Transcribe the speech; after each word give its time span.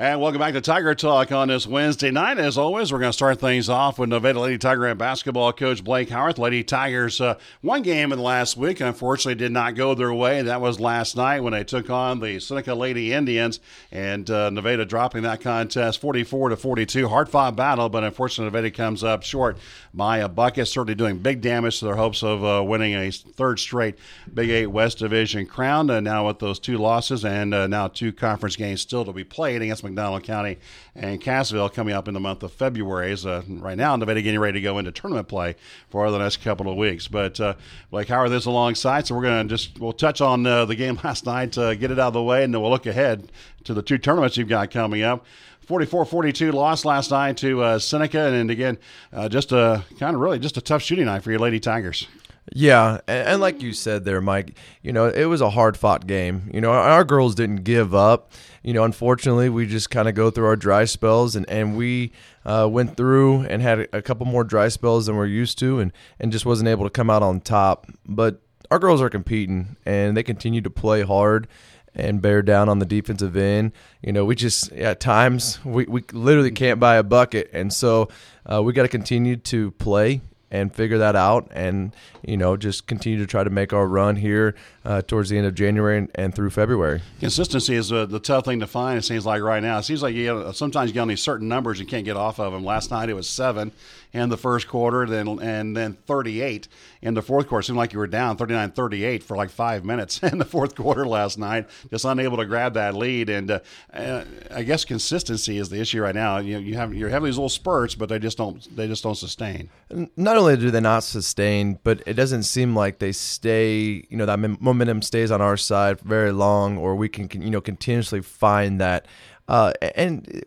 And 0.00 0.18
welcome 0.18 0.38
back 0.38 0.54
to 0.54 0.62
Tiger 0.62 0.94
Talk 0.94 1.30
on 1.30 1.48
this 1.48 1.66
Wednesday 1.66 2.10
night. 2.10 2.38
As 2.38 2.56
always, 2.56 2.90
we're 2.90 3.00
going 3.00 3.10
to 3.10 3.12
start 3.12 3.38
things 3.38 3.68
off 3.68 3.98
with 3.98 4.08
Nevada 4.08 4.40
Lady 4.40 4.56
Tiger 4.56 4.86
and 4.86 4.98
basketball 4.98 5.52
coach 5.52 5.84
Blake 5.84 6.08
Howarth. 6.08 6.38
Lady 6.38 6.64
Tigers 6.64 7.20
uh, 7.20 7.38
one 7.60 7.82
game 7.82 8.10
in 8.10 8.16
the 8.16 8.24
last 8.24 8.56
week, 8.56 8.80
unfortunately, 8.80 9.34
did 9.34 9.52
not 9.52 9.74
go 9.74 9.94
their 9.94 10.14
way. 10.14 10.40
That 10.40 10.62
was 10.62 10.80
last 10.80 11.18
night 11.18 11.40
when 11.40 11.52
they 11.52 11.64
took 11.64 11.90
on 11.90 12.20
the 12.20 12.40
Seneca 12.40 12.74
Lady 12.74 13.12
Indians, 13.12 13.60
and 13.92 14.30
uh, 14.30 14.48
Nevada 14.48 14.86
dropping 14.86 15.24
that 15.24 15.42
contest 15.42 16.00
44 16.00 16.48
to 16.48 16.56
42. 16.56 17.06
Hard 17.06 17.28
fought 17.28 17.54
battle, 17.54 17.90
but 17.90 18.02
unfortunately, 18.02 18.46
Nevada 18.46 18.70
comes 18.70 19.04
up 19.04 19.22
short 19.22 19.58
by 19.92 20.20
a 20.20 20.30
bucket, 20.30 20.66
certainly 20.68 20.94
doing 20.94 21.18
big 21.18 21.42
damage 21.42 21.78
to 21.80 21.84
their 21.84 21.96
hopes 21.96 22.22
of 22.22 22.42
uh, 22.42 22.64
winning 22.64 22.94
a 22.94 23.10
third 23.10 23.58
straight 23.58 23.98
Big 24.32 24.48
Eight 24.48 24.68
West 24.68 24.96
Division 24.96 25.44
crown. 25.44 25.90
Uh, 25.90 26.00
now 26.00 26.26
with 26.26 26.38
those 26.38 26.58
two 26.58 26.78
losses 26.78 27.22
and 27.22 27.52
uh, 27.52 27.66
now 27.66 27.86
two 27.86 28.14
conference 28.14 28.56
games 28.56 28.80
still 28.80 29.04
to 29.04 29.12
be 29.12 29.24
played 29.24 29.60
against 29.60 29.89
McDonald 29.90 30.24
County 30.24 30.58
and 30.94 31.20
Cassville 31.20 31.72
coming 31.72 31.94
up 31.94 32.08
in 32.08 32.14
the 32.14 32.20
month 32.20 32.42
of 32.42 32.52
February. 32.52 33.12
Is 33.12 33.26
uh, 33.26 33.42
right 33.48 33.76
now 33.76 33.94
Nevada 33.96 34.22
getting 34.22 34.40
ready 34.40 34.58
to 34.58 34.62
go 34.62 34.78
into 34.78 34.92
tournament 34.92 35.28
play 35.28 35.56
for 35.88 36.10
the 36.10 36.18
next 36.18 36.38
couple 36.38 36.70
of 36.70 36.76
weeks. 36.76 37.08
But 37.08 37.40
uh, 37.40 37.54
Blake 37.90 38.08
Howard 38.08 38.30
this 38.30 38.46
alongside, 38.46 39.06
so 39.06 39.14
we're 39.14 39.22
going 39.22 39.48
to 39.48 39.54
just 39.54 39.78
we'll 39.78 39.92
touch 39.92 40.20
on 40.20 40.46
uh, 40.46 40.64
the 40.64 40.74
game 40.74 40.98
last 41.04 41.26
night, 41.26 41.56
uh, 41.58 41.74
get 41.74 41.90
it 41.90 41.98
out 41.98 42.08
of 42.08 42.14
the 42.14 42.22
way, 42.22 42.44
and 42.44 42.54
then 42.54 42.60
we'll 42.60 42.70
look 42.70 42.86
ahead 42.86 43.30
to 43.64 43.74
the 43.74 43.82
two 43.82 43.98
tournaments 43.98 44.36
you've 44.36 44.48
got 44.48 44.70
coming 44.70 45.02
up. 45.02 45.24
44-42 45.66 46.52
loss 46.52 46.84
last 46.84 47.12
night 47.12 47.36
to 47.36 47.62
uh, 47.62 47.78
Seneca, 47.78 48.32
and 48.32 48.50
again, 48.50 48.76
uh, 49.12 49.28
just 49.28 49.52
a 49.52 49.84
kind 50.00 50.16
of 50.16 50.20
really 50.20 50.40
just 50.40 50.56
a 50.56 50.60
tough 50.60 50.82
shooting 50.82 51.04
night 51.04 51.22
for 51.22 51.30
your 51.30 51.38
Lady 51.38 51.60
Tigers. 51.60 52.08
Yeah, 52.52 53.00
and, 53.06 53.28
and, 53.28 53.40
like 53.40 53.62
you 53.62 53.72
said 53.72 54.04
there, 54.04 54.20
Mike, 54.20 54.56
you 54.82 54.92
know, 54.92 55.06
it 55.06 55.26
was 55.26 55.40
a 55.40 55.50
hard 55.50 55.76
fought 55.76 56.06
game. 56.06 56.50
You 56.52 56.60
know, 56.60 56.72
our, 56.72 56.80
our 56.80 57.04
girls 57.04 57.34
didn't 57.34 57.64
give 57.64 57.94
up. 57.94 58.32
You 58.62 58.74
know, 58.74 58.82
unfortunately, 58.84 59.48
we 59.48 59.66
just 59.66 59.90
kind 59.90 60.08
of 60.08 60.14
go 60.14 60.30
through 60.30 60.46
our 60.46 60.56
dry 60.56 60.84
spells, 60.84 61.36
and, 61.36 61.48
and 61.48 61.76
we 61.76 62.12
uh, 62.44 62.68
went 62.70 62.96
through 62.96 63.42
and 63.42 63.62
had 63.62 63.80
a, 63.80 63.98
a 63.98 64.02
couple 64.02 64.26
more 64.26 64.42
dry 64.42 64.68
spells 64.68 65.06
than 65.06 65.16
we're 65.16 65.26
used 65.26 65.58
to, 65.60 65.78
and, 65.78 65.92
and 66.18 66.32
just 66.32 66.44
wasn't 66.44 66.68
able 66.68 66.84
to 66.84 66.90
come 66.90 67.08
out 67.08 67.22
on 67.22 67.40
top. 67.40 67.86
But 68.04 68.40
our 68.70 68.78
girls 68.78 69.00
are 69.00 69.10
competing, 69.10 69.76
and 69.86 70.16
they 70.16 70.22
continue 70.22 70.60
to 70.60 70.70
play 70.70 71.02
hard 71.02 71.46
and 71.94 72.22
bear 72.22 72.42
down 72.42 72.68
on 72.68 72.78
the 72.78 72.86
defensive 72.86 73.36
end. 73.36 73.72
You 74.02 74.12
know, 74.12 74.24
we 74.24 74.34
just 74.34 74.72
at 74.72 75.00
times 75.00 75.64
we, 75.64 75.84
we 75.84 76.04
literally 76.12 76.50
can't 76.50 76.80
buy 76.80 76.96
a 76.96 77.02
bucket, 77.02 77.50
and 77.52 77.72
so 77.72 78.08
uh, 78.50 78.62
we 78.62 78.72
got 78.72 78.82
to 78.82 78.88
continue 78.88 79.36
to 79.36 79.70
play 79.72 80.20
and 80.50 80.74
figure 80.74 80.98
that 80.98 81.14
out 81.14 81.48
and 81.52 81.92
you 82.22 82.36
know 82.36 82.56
just 82.56 82.86
continue 82.86 83.18
to 83.18 83.26
try 83.26 83.44
to 83.44 83.50
make 83.50 83.72
our 83.72 83.86
run 83.86 84.16
here 84.16 84.54
uh, 84.84 85.02
towards 85.02 85.30
the 85.30 85.38
end 85.38 85.46
of 85.46 85.54
January 85.54 85.98
and, 85.98 86.10
and 86.14 86.34
through 86.34 86.50
February. 86.50 87.00
Consistency 87.20 87.74
is 87.74 87.92
uh, 87.92 88.06
the 88.06 88.18
tough 88.18 88.44
thing 88.44 88.60
to 88.60 88.66
find. 88.66 88.98
It 88.98 89.02
seems 89.02 89.26
like 89.26 89.42
right 89.42 89.62
now. 89.62 89.78
It 89.78 89.84
seems 89.84 90.02
like 90.02 90.14
you 90.14 90.44
get, 90.44 90.56
sometimes 90.56 90.90
you 90.90 90.94
get 90.94 91.00
on 91.00 91.08
these 91.08 91.22
certain 91.22 91.48
numbers 91.48 91.78
you 91.78 91.86
can't 91.86 92.04
get 92.04 92.16
off 92.16 92.40
of 92.40 92.52
them. 92.52 92.64
Last 92.64 92.90
night 92.90 93.08
it 93.08 93.14
was 93.14 93.28
seven 93.28 93.72
in 94.12 94.28
the 94.28 94.36
first 94.36 94.68
quarter, 94.68 95.06
then 95.06 95.38
and 95.40 95.76
then 95.76 95.94
38 96.06 96.68
in 97.02 97.14
the 97.14 97.22
fourth 97.22 97.48
quarter. 97.48 97.60
It 97.60 97.64
seemed 97.64 97.78
like 97.78 97.92
you 97.92 97.98
were 97.98 98.06
down 98.06 98.36
39-38 98.36 99.22
for 99.22 99.36
like 99.36 99.50
five 99.50 99.84
minutes 99.84 100.22
in 100.22 100.38
the 100.38 100.44
fourth 100.44 100.74
quarter 100.74 101.06
last 101.06 101.38
night, 101.38 101.68
just 101.90 102.04
unable 102.04 102.36
to 102.38 102.46
grab 102.46 102.74
that 102.74 102.94
lead. 102.94 103.28
And 103.30 103.50
uh, 103.50 103.60
uh, 103.92 104.24
I 104.50 104.62
guess 104.62 104.84
consistency 104.84 105.58
is 105.58 105.68
the 105.68 105.80
issue 105.80 106.02
right 106.02 106.14
now. 106.14 106.38
You 106.38 106.58
you 106.58 106.74
have 106.74 106.94
you're 106.94 107.08
having 107.08 107.26
these 107.26 107.36
little 107.36 107.48
spurts, 107.48 107.94
but 107.94 108.08
they 108.08 108.18
just 108.18 108.36
don't 108.36 108.76
they 108.76 108.86
just 108.86 109.02
don't 109.02 109.16
sustain. 109.16 109.70
Not 110.16 110.36
only 110.36 110.56
do 110.56 110.70
they 110.70 110.80
not 110.80 111.04
sustain, 111.04 111.78
but 111.82 112.02
it 112.06 112.14
doesn't 112.14 112.44
seem 112.44 112.74
like 112.74 112.98
they 112.98 113.12
stay. 113.12 114.06
You 114.08 114.16
know 114.16 114.26
that 114.26 114.38
momentum 114.38 115.02
stays 115.02 115.30
on 115.30 115.40
our 115.40 115.56
side 115.56 116.00
very 116.00 116.32
long, 116.32 116.78
or 116.78 116.96
we 116.96 117.08
can 117.08 117.28
you 117.40 117.50
know 117.50 117.60
continuously 117.60 118.22
find 118.22 118.80
that. 118.80 119.06
Uh, 119.48 119.72
and 119.96 120.44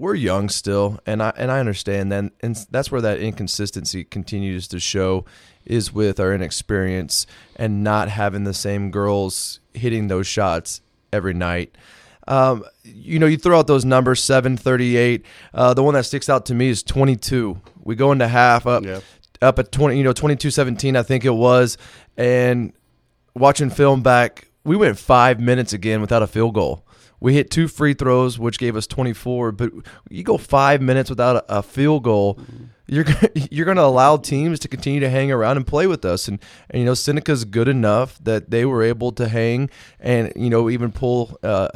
we're 0.00 0.14
young 0.14 0.48
still, 0.48 0.98
and 1.04 1.22
I 1.22 1.30
and 1.36 1.52
I 1.52 1.60
understand 1.60 2.10
that, 2.10 2.32
and 2.40 2.66
that's 2.70 2.90
where 2.90 3.02
that 3.02 3.20
inconsistency 3.20 4.02
continues 4.02 4.66
to 4.68 4.80
show 4.80 5.26
is 5.66 5.92
with 5.92 6.18
our 6.18 6.32
inexperience 6.32 7.26
and 7.54 7.84
not 7.84 8.08
having 8.08 8.44
the 8.44 8.54
same 8.54 8.90
girls 8.90 9.60
hitting 9.74 10.08
those 10.08 10.26
shots 10.26 10.80
every 11.12 11.34
night. 11.34 11.76
Um, 12.26 12.64
you 12.82 13.18
know, 13.18 13.26
you 13.26 13.36
throw 13.36 13.58
out 13.58 13.66
those 13.66 13.84
numbers, 13.84 14.22
738. 14.24 15.22
Uh, 15.52 15.74
the 15.74 15.82
one 15.82 15.92
that 15.92 16.06
sticks 16.06 16.30
out 16.30 16.46
to 16.46 16.54
me 16.54 16.70
is 16.70 16.82
22. 16.82 17.60
We 17.82 17.94
go 17.94 18.10
into 18.10 18.26
half 18.26 18.66
up, 18.66 18.82
yep. 18.84 19.02
up 19.42 19.58
at 19.58 19.70
20, 19.70 19.98
you 19.98 20.04
know, 20.04 20.14
22 20.14 20.50
17, 20.50 20.96
I 20.96 21.02
think 21.02 21.26
it 21.26 21.30
was. 21.30 21.76
And 22.16 22.72
watching 23.34 23.68
film 23.68 24.02
back, 24.02 24.48
we 24.64 24.76
went 24.76 24.98
five 24.98 25.40
minutes 25.40 25.74
again 25.74 26.00
without 26.00 26.22
a 26.22 26.26
field 26.26 26.54
goal. 26.54 26.86
We 27.20 27.34
hit 27.34 27.50
two 27.50 27.68
free 27.68 27.94
throws, 27.94 28.38
which 28.38 28.58
gave 28.58 28.76
us 28.76 28.86
24. 28.86 29.52
But 29.52 29.72
you 30.08 30.22
go 30.22 30.38
five 30.38 30.80
minutes 30.80 31.10
without 31.10 31.36
a, 31.36 31.58
a 31.58 31.62
field 31.62 32.04
goal, 32.04 32.36
mm-hmm. 32.36 32.64
you're 32.86 33.04
you're 33.50 33.66
going 33.66 33.76
to 33.76 33.84
allow 33.84 34.16
teams 34.16 34.58
to 34.60 34.68
continue 34.68 35.00
to 35.00 35.10
hang 35.10 35.30
around 35.30 35.56
and 35.56 35.66
play 35.66 35.86
with 35.86 36.04
us. 36.04 36.28
And, 36.28 36.40
and 36.70 36.80
you 36.80 36.86
know, 36.86 36.94
Seneca's 36.94 37.44
good 37.44 37.68
enough 37.68 38.18
that 38.24 38.50
they 38.50 38.64
were 38.64 38.82
able 38.82 39.12
to 39.12 39.28
hang 39.28 39.70
and 39.98 40.32
you 40.36 40.50
know 40.50 40.70
even 40.70 40.92
pull. 40.92 41.38
Uh, 41.42 41.68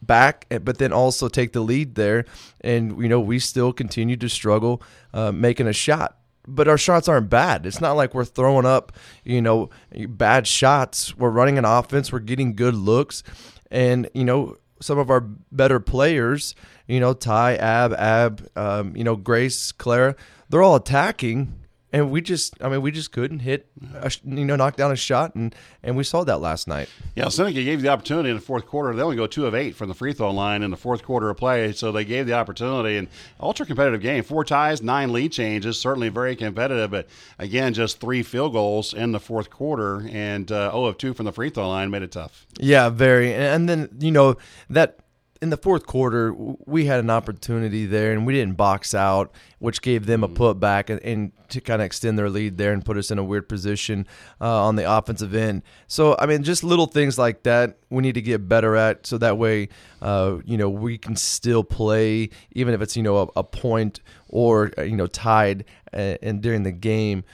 back, 0.00 0.46
but 0.62 0.78
then 0.78 0.92
also 0.92 1.28
take 1.28 1.52
the 1.52 1.60
lead 1.60 1.94
there. 1.94 2.24
And, 2.62 3.02
you 3.02 3.08
know, 3.08 3.20
we 3.20 3.38
still 3.40 3.72
continue 3.72 4.16
to 4.16 4.28
struggle 4.28 4.80
uh, 5.12 5.32
making 5.32 5.66
a 5.66 5.72
shot 5.72 6.18
but 6.48 6.66
our 6.66 6.78
shots 6.78 7.08
aren't 7.08 7.28
bad. 7.28 7.66
It's 7.66 7.80
not 7.80 7.92
like 7.92 8.14
we're 8.14 8.24
throwing 8.24 8.64
up, 8.64 8.92
you 9.22 9.42
know, 9.42 9.68
bad 10.08 10.46
shots. 10.46 11.16
We're 11.16 11.28
running 11.28 11.58
an 11.58 11.66
offense. 11.66 12.10
We're 12.10 12.20
getting 12.20 12.56
good 12.56 12.74
looks, 12.74 13.22
and, 13.70 14.08
you 14.14 14.24
know, 14.24 14.56
some 14.80 14.98
of 14.98 15.10
our 15.10 15.20
better 15.20 15.80
players, 15.80 16.54
you 16.86 17.00
know, 17.00 17.12
Ty, 17.12 17.56
Ab, 17.56 17.92
Ab, 17.94 18.48
um, 18.56 18.96
you 18.96 19.04
know, 19.04 19.16
Grace, 19.16 19.72
Clara, 19.72 20.14
they're 20.48 20.62
all 20.62 20.76
attacking 20.76 21.54
and 21.92 22.10
we 22.10 22.20
just 22.20 22.54
i 22.62 22.68
mean 22.68 22.82
we 22.82 22.90
just 22.90 23.12
couldn't 23.12 23.40
hit 23.40 23.68
a, 23.94 24.10
you 24.24 24.44
know 24.44 24.56
knock 24.56 24.76
down 24.76 24.90
a 24.90 24.96
shot. 24.96 25.34
And 25.34 25.54
and 25.82 25.96
we 25.96 26.04
saw 26.04 26.24
that 26.24 26.40
last 26.40 26.68
night. 26.68 26.88
Yeah 27.14 27.28
seneca 27.28 27.62
gave 27.62 27.82
the 27.82 27.88
opportunity 27.88 28.30
in 28.30 28.36
the 28.36 28.42
fourth 28.42 28.66
quarter. 28.66 28.94
They 28.94 29.02
only 29.02 29.16
go 29.16 29.26
two 29.26 29.46
of 29.46 29.54
eight 29.54 29.74
from 29.74 29.88
the 29.88 29.94
free 29.94 30.12
throw 30.12 30.30
line 30.30 30.62
in 30.62 30.70
the 30.70 30.76
fourth 30.76 31.02
quarter 31.02 31.30
of 31.30 31.36
play. 31.36 31.72
So 31.72 31.92
they 31.92 32.04
gave 32.04 32.26
the 32.26 32.34
opportunity. 32.34 32.96
And 32.96 33.08
ultra 33.40 33.66
competitive 33.66 34.00
game. 34.00 34.24
Four 34.24 34.44
ties 34.44 34.82
nine 34.82 35.12
lead 35.12 35.32
changes. 35.32 35.80
Certainly 35.80 36.10
very 36.10 36.36
competitive. 36.36 36.90
But 36.90 37.08
again 37.38 37.74
just 37.74 38.00
three 38.00 38.22
field 38.22 38.52
goals 38.52 38.92
in 38.94 39.12
the 39.12 39.20
fourth 39.20 39.50
quarter. 39.50 40.06
And 40.10 40.50
uh, 40.50 40.70
0 40.70 40.84
of 40.84 40.98
2 40.98 41.14
from 41.14 41.26
the 41.26 41.32
free 41.32 41.50
throw 41.50 41.68
line 41.68 41.90
made 41.90 42.02
it 42.02 42.12
tough. 42.12 42.46
Yeah 42.58 42.90
very. 42.90 43.32
And 43.34 43.68
then 43.68 43.88
you 44.00 44.10
know 44.10 44.36
that 44.70 44.98
in 45.40 45.50
the 45.50 45.56
fourth 45.56 45.86
quarter, 45.86 46.34
we 46.34 46.86
had 46.86 47.00
an 47.00 47.10
opportunity 47.10 47.86
there, 47.86 48.12
and 48.12 48.26
we 48.26 48.32
didn't 48.32 48.56
box 48.56 48.94
out, 48.94 49.32
which 49.58 49.82
gave 49.82 50.06
them 50.06 50.24
a 50.24 50.28
mm. 50.28 50.34
putback 50.34 50.90
and, 50.90 51.00
and 51.02 51.32
to 51.48 51.60
kind 51.60 51.80
of 51.80 51.86
extend 51.86 52.18
their 52.18 52.28
lead 52.28 52.58
there 52.58 52.72
and 52.72 52.84
put 52.84 52.96
us 52.96 53.10
in 53.10 53.18
a 53.18 53.24
weird 53.24 53.48
position 53.48 54.06
uh, 54.40 54.64
on 54.64 54.76
the 54.76 54.90
offensive 54.90 55.34
end. 55.34 55.62
So, 55.86 56.16
I 56.18 56.26
mean, 56.26 56.42
just 56.42 56.64
little 56.64 56.86
things 56.86 57.18
like 57.18 57.44
that 57.44 57.78
we 57.90 58.02
need 58.02 58.14
to 58.14 58.22
get 58.22 58.48
better 58.48 58.76
at, 58.76 59.06
so 59.06 59.18
that 59.18 59.38
way, 59.38 59.68
uh, 60.02 60.38
you 60.44 60.56
know, 60.56 60.68
we 60.68 60.98
can 60.98 61.16
still 61.16 61.64
play, 61.64 62.30
even 62.52 62.74
if 62.74 62.82
it's 62.82 62.96
you 62.96 63.02
know 63.02 63.18
a, 63.18 63.40
a 63.40 63.44
point 63.44 64.00
or 64.28 64.72
uh, 64.76 64.82
you 64.82 64.96
know 64.96 65.06
tied, 65.06 65.64
uh, 65.92 66.16
and 66.22 66.42
during 66.42 66.64
the 66.64 66.72
game 66.72 67.24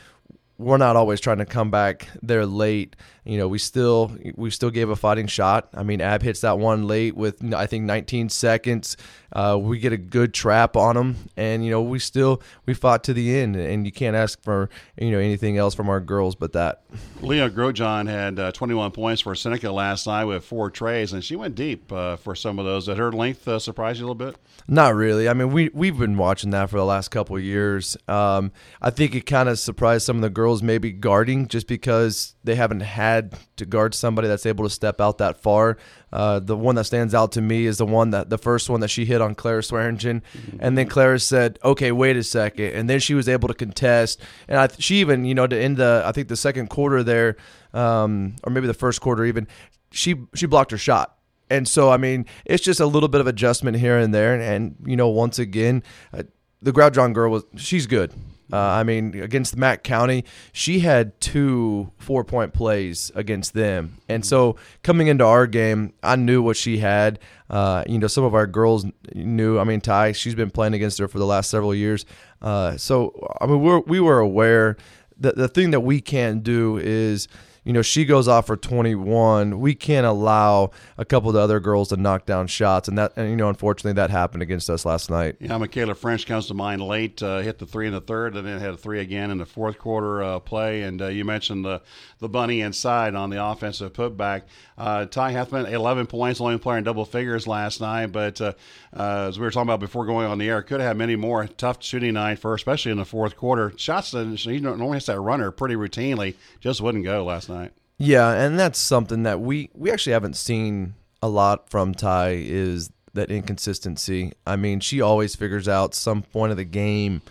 we're 0.56 0.76
not 0.76 0.94
always 0.94 1.20
trying 1.20 1.38
to 1.38 1.44
come 1.44 1.70
back 1.70 2.08
there 2.22 2.46
late. 2.46 2.94
You 3.24 3.38
know, 3.38 3.48
we 3.48 3.58
still 3.58 4.16
we 4.36 4.50
still 4.50 4.70
gave 4.70 4.88
a 4.88 4.96
fighting 4.96 5.26
shot. 5.26 5.68
I 5.74 5.82
mean, 5.82 6.00
Ab 6.00 6.22
hits 6.22 6.42
that 6.42 6.58
one 6.58 6.86
late 6.86 7.16
with 7.16 7.42
I 7.54 7.66
think 7.66 7.84
19 7.84 8.28
seconds. 8.28 8.96
Uh, 9.34 9.58
we 9.60 9.78
get 9.78 9.92
a 9.92 9.96
good 9.96 10.32
trap 10.32 10.76
on 10.76 10.94
them, 10.94 11.16
and 11.36 11.64
you 11.64 11.70
know 11.70 11.82
we 11.82 11.98
still 11.98 12.40
we 12.66 12.74
fought 12.74 13.02
to 13.04 13.12
the 13.12 13.36
end, 13.36 13.56
and 13.56 13.84
you 13.84 13.92
can't 13.92 14.14
ask 14.14 14.40
for 14.42 14.70
you 14.96 15.10
know 15.10 15.18
anything 15.18 15.56
else 15.58 15.74
from 15.74 15.88
our 15.88 16.00
girls 16.00 16.34
but 16.34 16.52
that. 16.52 16.82
Leah 17.20 17.50
Grosjean 17.50 18.08
had 18.08 18.38
uh, 18.38 18.52
21 18.52 18.92
points 18.92 19.22
for 19.22 19.34
Seneca 19.34 19.72
last 19.72 20.06
night 20.06 20.24
with 20.24 20.44
four 20.44 20.70
trays, 20.70 21.12
and 21.12 21.24
she 21.24 21.34
went 21.34 21.54
deep 21.54 21.90
uh, 21.92 22.16
for 22.16 22.34
some 22.34 22.58
of 22.58 22.64
those. 22.64 22.86
Did 22.86 22.98
her 22.98 23.10
length 23.10 23.48
uh, 23.48 23.58
surprise 23.58 23.98
you 23.98 24.06
a 24.06 24.08
little 24.08 24.14
bit? 24.14 24.36
Not 24.68 24.94
really. 24.94 25.28
I 25.28 25.34
mean, 25.34 25.52
we 25.52 25.70
we've 25.74 25.98
been 25.98 26.16
watching 26.16 26.50
that 26.50 26.70
for 26.70 26.76
the 26.76 26.84
last 26.84 27.08
couple 27.08 27.36
of 27.36 27.42
years. 27.42 27.96
Um, 28.06 28.52
I 28.80 28.90
think 28.90 29.14
it 29.14 29.26
kind 29.26 29.48
of 29.48 29.58
surprised 29.58 30.06
some 30.06 30.16
of 30.16 30.22
the 30.22 30.30
girls 30.30 30.62
maybe 30.62 30.92
guarding 30.92 31.48
just 31.48 31.66
because 31.66 32.34
they 32.44 32.54
haven't 32.54 32.80
had 32.80 33.36
to 33.56 33.66
guard 33.66 33.94
somebody 33.94 34.28
that's 34.28 34.46
able 34.46 34.64
to 34.64 34.70
step 34.70 35.00
out 35.00 35.18
that 35.18 35.36
far. 35.36 35.76
Uh, 36.12 36.38
the 36.38 36.56
one 36.56 36.76
that 36.76 36.84
stands 36.84 37.12
out 37.12 37.32
to 37.32 37.40
me 37.40 37.66
is 37.66 37.78
the 37.78 37.86
one 37.86 38.10
that 38.10 38.30
the 38.30 38.38
first 38.38 38.70
one 38.70 38.80
that 38.80 38.88
she 38.88 39.04
hit 39.04 39.20
on 39.24 39.34
Clara 39.34 39.62
Swearingen, 39.62 40.22
mm-hmm. 40.22 40.56
and 40.60 40.78
then 40.78 40.86
Clara 40.88 41.18
said, 41.18 41.58
"Okay, 41.64 41.92
wait 41.92 42.16
a 42.16 42.22
second. 42.22 42.72
and 42.74 42.88
then 42.88 43.00
she 43.00 43.14
was 43.14 43.28
able 43.28 43.48
to 43.48 43.54
contest, 43.54 44.20
and 44.48 44.58
I, 44.58 44.68
she 44.78 44.96
even 44.96 45.24
you 45.24 45.34
know 45.34 45.46
to 45.46 45.58
end 45.58 45.78
the 45.78 46.02
I 46.04 46.12
think 46.12 46.28
the 46.28 46.36
second 46.36 46.68
quarter 46.68 47.02
there, 47.02 47.36
um, 47.72 48.36
or 48.44 48.52
maybe 48.52 48.66
the 48.66 48.74
first 48.74 49.00
quarter 49.00 49.24
even, 49.24 49.48
she 49.90 50.16
she 50.34 50.46
blocked 50.46 50.70
her 50.70 50.78
shot. 50.78 51.18
And 51.50 51.68
so, 51.68 51.90
I 51.90 51.98
mean, 51.98 52.24
it's 52.46 52.64
just 52.64 52.80
a 52.80 52.86
little 52.86 53.08
bit 53.08 53.20
of 53.20 53.26
adjustment 53.26 53.76
here 53.76 53.98
and 53.98 54.14
there. 54.14 54.32
And, 54.32 54.42
and 54.42 54.76
you 54.86 54.96
know, 54.96 55.08
once 55.08 55.38
again, 55.38 55.82
uh, 56.12 56.22
the 56.62 56.72
Grosjean 56.72 57.12
girl 57.12 57.30
was, 57.30 57.44
she's 57.56 57.86
good 57.86 58.14
Uh, 58.52 58.58
I 58.58 58.82
mean, 58.84 59.20
against 59.20 59.56
Mack 59.56 59.82
County, 59.82 60.24
she 60.52 60.80
had 60.80 61.18
two 61.20 61.90
four 61.98 62.24
point 62.24 62.52
plays 62.52 63.10
against 63.14 63.54
them. 63.54 63.98
And 64.08 64.24
so 64.24 64.56
coming 64.82 65.08
into 65.08 65.24
our 65.24 65.46
game, 65.46 65.94
I 66.02 66.16
knew 66.16 66.42
what 66.42 66.56
she 66.56 66.78
had. 66.78 67.18
Uh, 67.48 67.84
you 67.86 67.98
know, 67.98 68.06
some 68.06 68.24
of 68.24 68.34
our 68.34 68.46
girls 68.46 68.84
knew. 69.14 69.58
I 69.58 69.64
mean, 69.64 69.80
Ty, 69.80 70.12
she's 70.12 70.34
been 70.34 70.50
playing 70.50 70.74
against 70.74 70.98
her 70.98 71.08
for 71.08 71.18
the 71.18 71.26
last 71.26 71.50
several 71.50 71.74
years. 71.74 72.04
Uh, 72.42 72.76
so, 72.76 73.36
I 73.40 73.46
mean, 73.46 73.62
we're, 73.62 73.80
we 73.80 74.00
were 74.00 74.18
aware. 74.18 74.76
The, 75.16 75.32
the 75.32 75.48
thing 75.48 75.70
that 75.70 75.80
we 75.80 76.00
can't 76.00 76.42
do 76.42 76.76
is 76.76 77.28
you 77.64 77.72
know, 77.72 77.82
she 77.82 78.04
goes 78.04 78.28
off 78.28 78.46
for 78.46 78.56
21. 78.56 79.58
We 79.58 79.74
can't 79.74 80.06
allow 80.06 80.70
a 80.98 81.04
couple 81.04 81.30
of 81.30 81.34
the 81.34 81.40
other 81.40 81.60
girls 81.60 81.88
to 81.88 81.96
knock 81.96 82.26
down 82.26 82.46
shots, 82.46 82.88
and 82.88 82.98
that, 82.98 83.12
and 83.16 83.30
you 83.30 83.36
know, 83.36 83.48
unfortunately, 83.48 83.94
that 83.94 84.10
happened 84.10 84.42
against 84.42 84.68
us 84.68 84.84
last 84.84 85.10
night. 85.10 85.36
Yeah, 85.40 85.56
Michaela 85.56 85.94
French 85.94 86.26
comes 86.26 86.46
to 86.48 86.54
mind 86.54 86.82
late, 86.82 87.22
uh, 87.22 87.38
hit 87.38 87.58
the 87.58 87.66
three 87.66 87.86
in 87.86 87.94
the 87.94 88.02
third, 88.02 88.36
and 88.36 88.46
then 88.46 88.60
had 88.60 88.74
a 88.74 88.76
three 88.76 89.00
again 89.00 89.30
in 89.30 89.38
the 89.38 89.46
fourth 89.46 89.78
quarter 89.78 90.22
uh, 90.22 90.38
play. 90.40 90.82
And 90.82 91.00
uh, 91.00 91.06
you 91.06 91.24
mentioned 91.24 91.64
the 91.64 91.80
the 92.18 92.28
bunny 92.28 92.60
inside 92.60 93.14
on 93.14 93.30
the 93.30 93.44
offensive 93.44 93.92
putback. 93.92 94.42
Uh, 94.76 95.06
Ty 95.06 95.32
Hethman, 95.32 95.70
11 95.70 96.06
points, 96.06 96.40
only 96.40 96.58
player 96.58 96.78
in 96.78 96.84
double 96.84 97.04
figures 97.04 97.46
last 97.46 97.80
night, 97.80 98.06
but 98.06 98.40
uh, 98.40 98.52
uh, 98.96 99.26
as 99.28 99.38
we 99.38 99.44
were 99.44 99.50
talking 99.50 99.68
about 99.68 99.80
before 99.80 100.06
going 100.06 100.26
on 100.26 100.38
the 100.38 100.48
air, 100.48 100.62
could 100.62 100.80
have 100.80 100.88
had 100.88 100.96
many 100.96 101.16
more. 101.16 101.46
Tough 101.46 101.82
shooting 101.82 102.14
night 102.14 102.38
for, 102.38 102.54
especially 102.54 102.92
in 102.92 102.98
the 102.98 103.04
fourth 103.04 103.36
quarter. 103.36 103.72
Shots 103.76 104.12
he 104.12 104.60
normally 104.60 104.94
hits 104.94 105.06
that 105.06 105.20
runner 105.20 105.50
pretty 105.50 105.74
routinely, 105.74 106.34
just 106.60 106.80
wouldn't 106.80 107.04
go 107.04 107.24
last 107.24 107.48
night. 107.48 107.53
Yeah, 107.98 108.32
and 108.32 108.58
that's 108.58 108.78
something 108.78 109.22
that 109.22 109.40
we 109.40 109.70
we 109.74 109.90
actually 109.90 110.12
haven't 110.12 110.36
seen 110.36 110.94
a 111.22 111.28
lot 111.28 111.70
from 111.70 111.94
Ty 111.94 112.30
is 112.30 112.90
that 113.14 113.30
inconsistency. 113.30 114.32
I 114.46 114.56
mean, 114.56 114.80
she 114.80 115.00
always 115.00 115.36
figures 115.36 115.68
out 115.68 115.94
some 115.94 116.22
point 116.22 116.50
of 116.50 116.56
the 116.56 116.64
game 116.64 117.22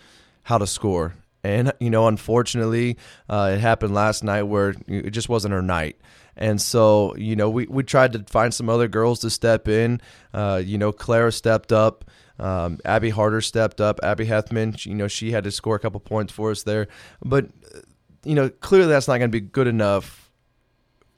how 0.44 0.58
to 0.58 0.68
score. 0.68 1.16
And 1.44 1.74
you 1.80 1.90
know, 1.90 2.08
unfortunately, 2.08 2.98
uh, 3.30 3.52
it 3.56 3.60
happened 3.60 3.94
last 3.94 4.24
night 4.24 4.44
where 4.44 4.76
it 4.88 5.12
just 5.12 5.28
wasn't 5.28 5.54
her 5.54 5.62
night. 5.62 5.98
And 6.36 6.60
so, 6.62 7.16
you 7.16 7.36
know, 7.36 7.50
we, 7.50 7.68
we 7.68 7.84
tried 7.84 8.14
to 8.14 8.24
find 8.28 8.54
some 8.54 8.70
other 8.70 8.88
girls 8.88 9.20
to 9.20 9.30
step 9.30 9.68
in. 9.68 10.02
Uh, 10.34 10.62
you 10.64 10.78
know, 10.78 10.92
Clara 10.92 11.32
stepped 11.32 11.72
up. 11.72 12.06
Um, 12.40 12.80
Abby 12.86 13.12
Harder 13.12 13.42
stepped 13.42 13.80
up. 13.80 14.00
Abby 14.02 14.26
Hethman, 14.26 14.84
you 14.86 14.96
know, 14.96 15.08
she 15.08 15.32
had 15.32 15.44
to 15.44 15.52
score 15.52 15.76
a 15.76 15.80
couple 15.80 16.00
points 16.00 16.34
for 16.34 16.50
us 16.50 16.64
there. 16.64 16.88
But, 17.24 17.50
you 18.24 18.36
know, 18.36 18.50
clearly 18.50 18.88
that's 18.88 19.08
not 19.08 19.18
going 19.18 19.32
to 19.32 19.40
be 19.40 19.42
good 19.42 19.68
enough 19.68 20.32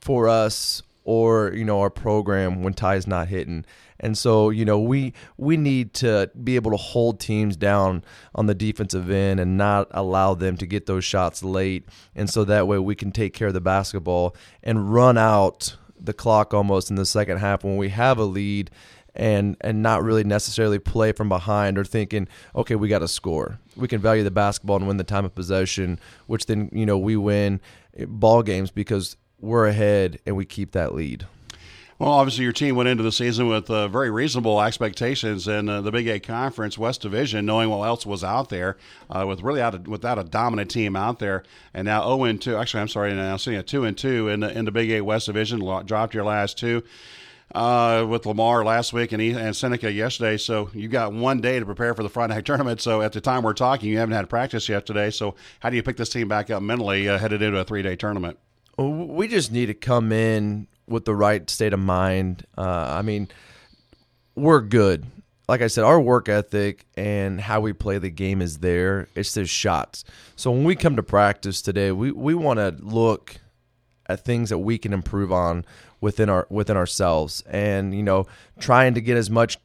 for 0.01 0.27
us 0.27 0.83
or 1.03 1.51
you 1.53 1.63
know 1.63 1.79
our 1.79 1.89
program 1.89 2.63
when 2.63 2.73
Ty's 2.73 3.07
not 3.07 3.27
hitting. 3.27 3.65
And 3.99 4.17
so, 4.17 4.49
you 4.49 4.65
know, 4.65 4.79
we 4.79 5.13
we 5.37 5.55
need 5.55 5.93
to 5.95 6.29
be 6.43 6.55
able 6.55 6.71
to 6.71 6.77
hold 6.77 7.19
teams 7.19 7.55
down 7.55 8.03
on 8.33 8.45
the 8.45 8.55
defensive 8.55 9.09
end 9.09 9.39
and 9.39 9.57
not 9.57 9.87
allow 9.91 10.33
them 10.33 10.57
to 10.57 10.65
get 10.65 10.85
those 10.85 11.05
shots 11.05 11.43
late. 11.43 11.87
And 12.13 12.29
so 12.29 12.43
that 12.43 12.67
way 12.67 12.77
we 12.79 12.95
can 12.95 13.11
take 13.11 13.33
care 13.33 13.47
of 13.47 13.53
the 13.53 13.61
basketball 13.61 14.35
and 14.61 14.93
run 14.93 15.17
out 15.17 15.77
the 15.97 16.13
clock 16.13 16.53
almost 16.53 16.89
in 16.89 16.97
the 16.97 17.05
second 17.05 17.37
half 17.37 17.63
when 17.63 17.77
we 17.77 17.89
have 17.89 18.17
a 18.17 18.25
lead 18.25 18.69
and 19.15 19.57
and 19.61 19.81
not 19.81 20.03
really 20.03 20.23
necessarily 20.23 20.79
play 20.79 21.11
from 21.11 21.29
behind 21.29 21.77
or 21.77 21.83
thinking, 21.83 22.27
okay, 22.55 22.75
we 22.75 22.87
got 22.87 22.99
to 22.99 23.07
score. 23.07 23.59
We 23.75 23.87
can 23.87 24.01
value 24.01 24.23
the 24.23 24.31
basketball 24.31 24.77
and 24.77 24.87
win 24.87 24.97
the 24.97 25.03
time 25.03 25.25
of 25.25 25.33
possession, 25.35 25.99
which 26.27 26.45
then, 26.45 26.69
you 26.71 26.85
know, 26.85 26.97
we 26.97 27.15
win 27.15 27.59
ball 28.07 28.43
games 28.43 28.71
because 28.71 29.17
we're 29.39 29.67
ahead 29.67 30.19
and 30.25 30.35
we 30.35 30.45
keep 30.45 30.71
that 30.71 30.93
lead. 30.93 31.25
Well, 31.97 32.11
obviously, 32.11 32.43
your 32.43 32.51
team 32.51 32.75
went 32.75 32.89
into 32.89 33.03
the 33.03 33.11
season 33.11 33.47
with 33.47 33.69
uh, 33.69 33.87
very 33.87 34.11
reasonable 34.11 34.61
expectations 34.61 35.47
in 35.47 35.69
uh, 35.69 35.79
the 35.79 35.93
Big 35.93 36.07
Eight 36.07 36.27
Conference 36.27 36.77
West 36.77 37.01
Division, 37.01 37.45
knowing 37.45 37.69
what 37.69 37.85
else 37.85 38.05
was 38.05 38.21
out 38.21 38.49
there, 38.49 38.75
uh, 39.09 39.23
with 39.25 39.41
really 39.41 39.61
out 39.61 39.75
of, 39.75 39.87
without 39.87 40.19
a 40.19 40.25
dominant 40.25 40.69
team 40.69 40.97
out 40.97 41.19
there, 41.19 41.43
and 41.73 41.85
now 41.85 42.01
0 42.01 42.25
and 42.25 42.41
2. 42.41 42.57
Actually, 42.57 42.81
I'm 42.81 42.89
sorry, 42.89 43.13
now 43.13 43.37
sitting 43.37 43.57
at 43.57 43.67
2 43.67 43.85
and 43.85 43.97
2 43.97 44.27
in 44.27 44.41
the, 44.41 44.57
in 44.57 44.65
the 44.65 44.73
Big 44.73 44.91
Eight 44.91 45.01
West 45.01 45.27
Division, 45.27 45.61
dropped 45.85 46.13
your 46.13 46.25
last 46.25 46.57
two. 46.57 46.83
Uh, 47.53 48.05
with 48.09 48.25
Lamar 48.25 48.65
last 48.65 48.91
week 48.91 49.13
and, 49.13 49.21
and 49.21 49.55
Seneca 49.55 49.89
yesterday. 49.89 50.35
So 50.35 50.69
you 50.73 50.89
got 50.89 51.13
one 51.13 51.39
day 51.39 51.57
to 51.59 51.65
prepare 51.65 51.93
for 51.93 52.03
the 52.03 52.09
Frontenac 52.09 52.43
tournament. 52.45 52.81
So 52.81 53.01
at 53.01 53.13
the 53.13 53.21
time 53.21 53.43
we're 53.43 53.53
talking, 53.53 53.89
you 53.89 53.99
haven't 53.99 54.15
had 54.15 54.27
practice 54.27 54.67
yet 54.67 54.85
today. 54.85 55.09
So 55.09 55.35
how 55.59 55.69
do 55.69 55.77
you 55.77 55.83
pick 55.83 55.95
this 55.95 56.09
team 56.09 56.27
back 56.27 56.49
up 56.49 56.61
mentally 56.61 57.07
uh, 57.07 57.17
headed 57.17 57.41
into 57.41 57.57
a 57.59 57.63
three 57.63 57.81
day 57.81 57.95
tournament? 57.95 58.39
We 58.77 59.27
just 59.29 59.51
need 59.53 59.67
to 59.67 59.73
come 59.73 60.11
in 60.11 60.67
with 60.87 61.05
the 61.05 61.15
right 61.15 61.49
state 61.49 61.71
of 61.71 61.79
mind. 61.79 62.45
Uh, 62.57 62.95
I 62.97 63.01
mean, 63.03 63.29
we're 64.35 64.61
good. 64.61 65.05
Like 65.47 65.61
I 65.61 65.67
said, 65.67 65.83
our 65.83 65.99
work 65.99 66.27
ethic 66.27 66.85
and 66.97 67.39
how 67.39 67.61
we 67.61 67.71
play 67.71 67.99
the 67.99 68.09
game 68.09 68.41
is 68.41 68.57
there. 68.59 69.07
It's 69.15 69.33
just 69.33 69.53
shots. 69.53 70.03
So 70.35 70.51
when 70.51 70.63
we 70.63 70.75
come 70.75 70.95
to 70.95 71.03
practice 71.03 71.61
today, 71.61 71.91
we, 71.91 72.11
we 72.11 72.33
want 72.33 72.57
to 72.59 72.75
look 72.79 73.37
at 74.07 74.25
things 74.25 74.49
that 74.49 74.57
we 74.59 74.77
can 74.77 74.91
improve 74.91 75.31
on 75.31 75.65
within 76.05 76.29
our 76.29 76.45
within 76.51 76.77
ourselves, 76.77 77.43
and 77.49 77.95
you 77.95 78.03
know, 78.03 78.27
trying 78.59 78.93
to 78.93 79.01
get 79.01 79.17
as 79.17 79.29
much 79.29 79.57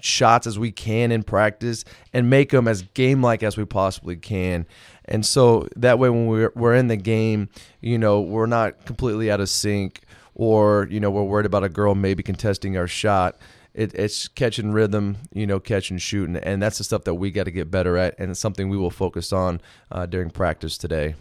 shots 0.00 0.46
as 0.46 0.56
we 0.56 0.70
can 0.70 1.10
in 1.10 1.24
practice 1.24 1.84
and 2.12 2.30
make 2.30 2.50
them 2.50 2.68
as 2.68 2.82
game 2.94 3.20
like 3.20 3.42
as 3.42 3.56
we 3.56 3.64
possibly 3.64 4.14
can. 4.14 4.64
And 5.06 5.26
so 5.26 5.66
that 5.74 5.98
way, 5.98 6.08
when 6.08 6.28
we're, 6.28 6.52
we're 6.54 6.76
in 6.76 6.86
the 6.86 6.96
game, 6.96 7.48
you 7.80 7.98
know, 7.98 8.20
we're 8.20 8.46
not 8.46 8.86
completely 8.86 9.28
out 9.28 9.40
of 9.40 9.48
sync 9.48 10.02
or, 10.36 10.86
you 10.88 11.00
know, 11.00 11.10
we're 11.10 11.24
worried 11.24 11.46
about 11.46 11.64
a 11.64 11.68
girl 11.68 11.96
maybe 11.96 12.22
contesting 12.22 12.76
our 12.76 12.86
shot. 12.86 13.36
It, 13.74 13.92
it's 13.94 14.28
catching 14.28 14.70
rhythm, 14.70 15.16
you 15.32 15.48
know, 15.48 15.58
catching 15.58 15.98
shooting. 15.98 16.36
And, 16.36 16.62
that's 16.62 16.78
the 16.78 16.84
stuff 16.84 17.02
that 17.04 17.14
we 17.14 17.32
got 17.32 17.44
to 17.44 17.50
get 17.50 17.72
better 17.72 17.96
at. 17.96 18.14
And 18.18 18.30
it's 18.30 18.38
something 18.38 18.68
we 18.68 18.76
will 18.76 18.90
focus 18.90 19.32
on 19.32 19.60
uh, 19.90 20.06
during 20.06 20.30
practice 20.30 20.78
today. 20.78 21.16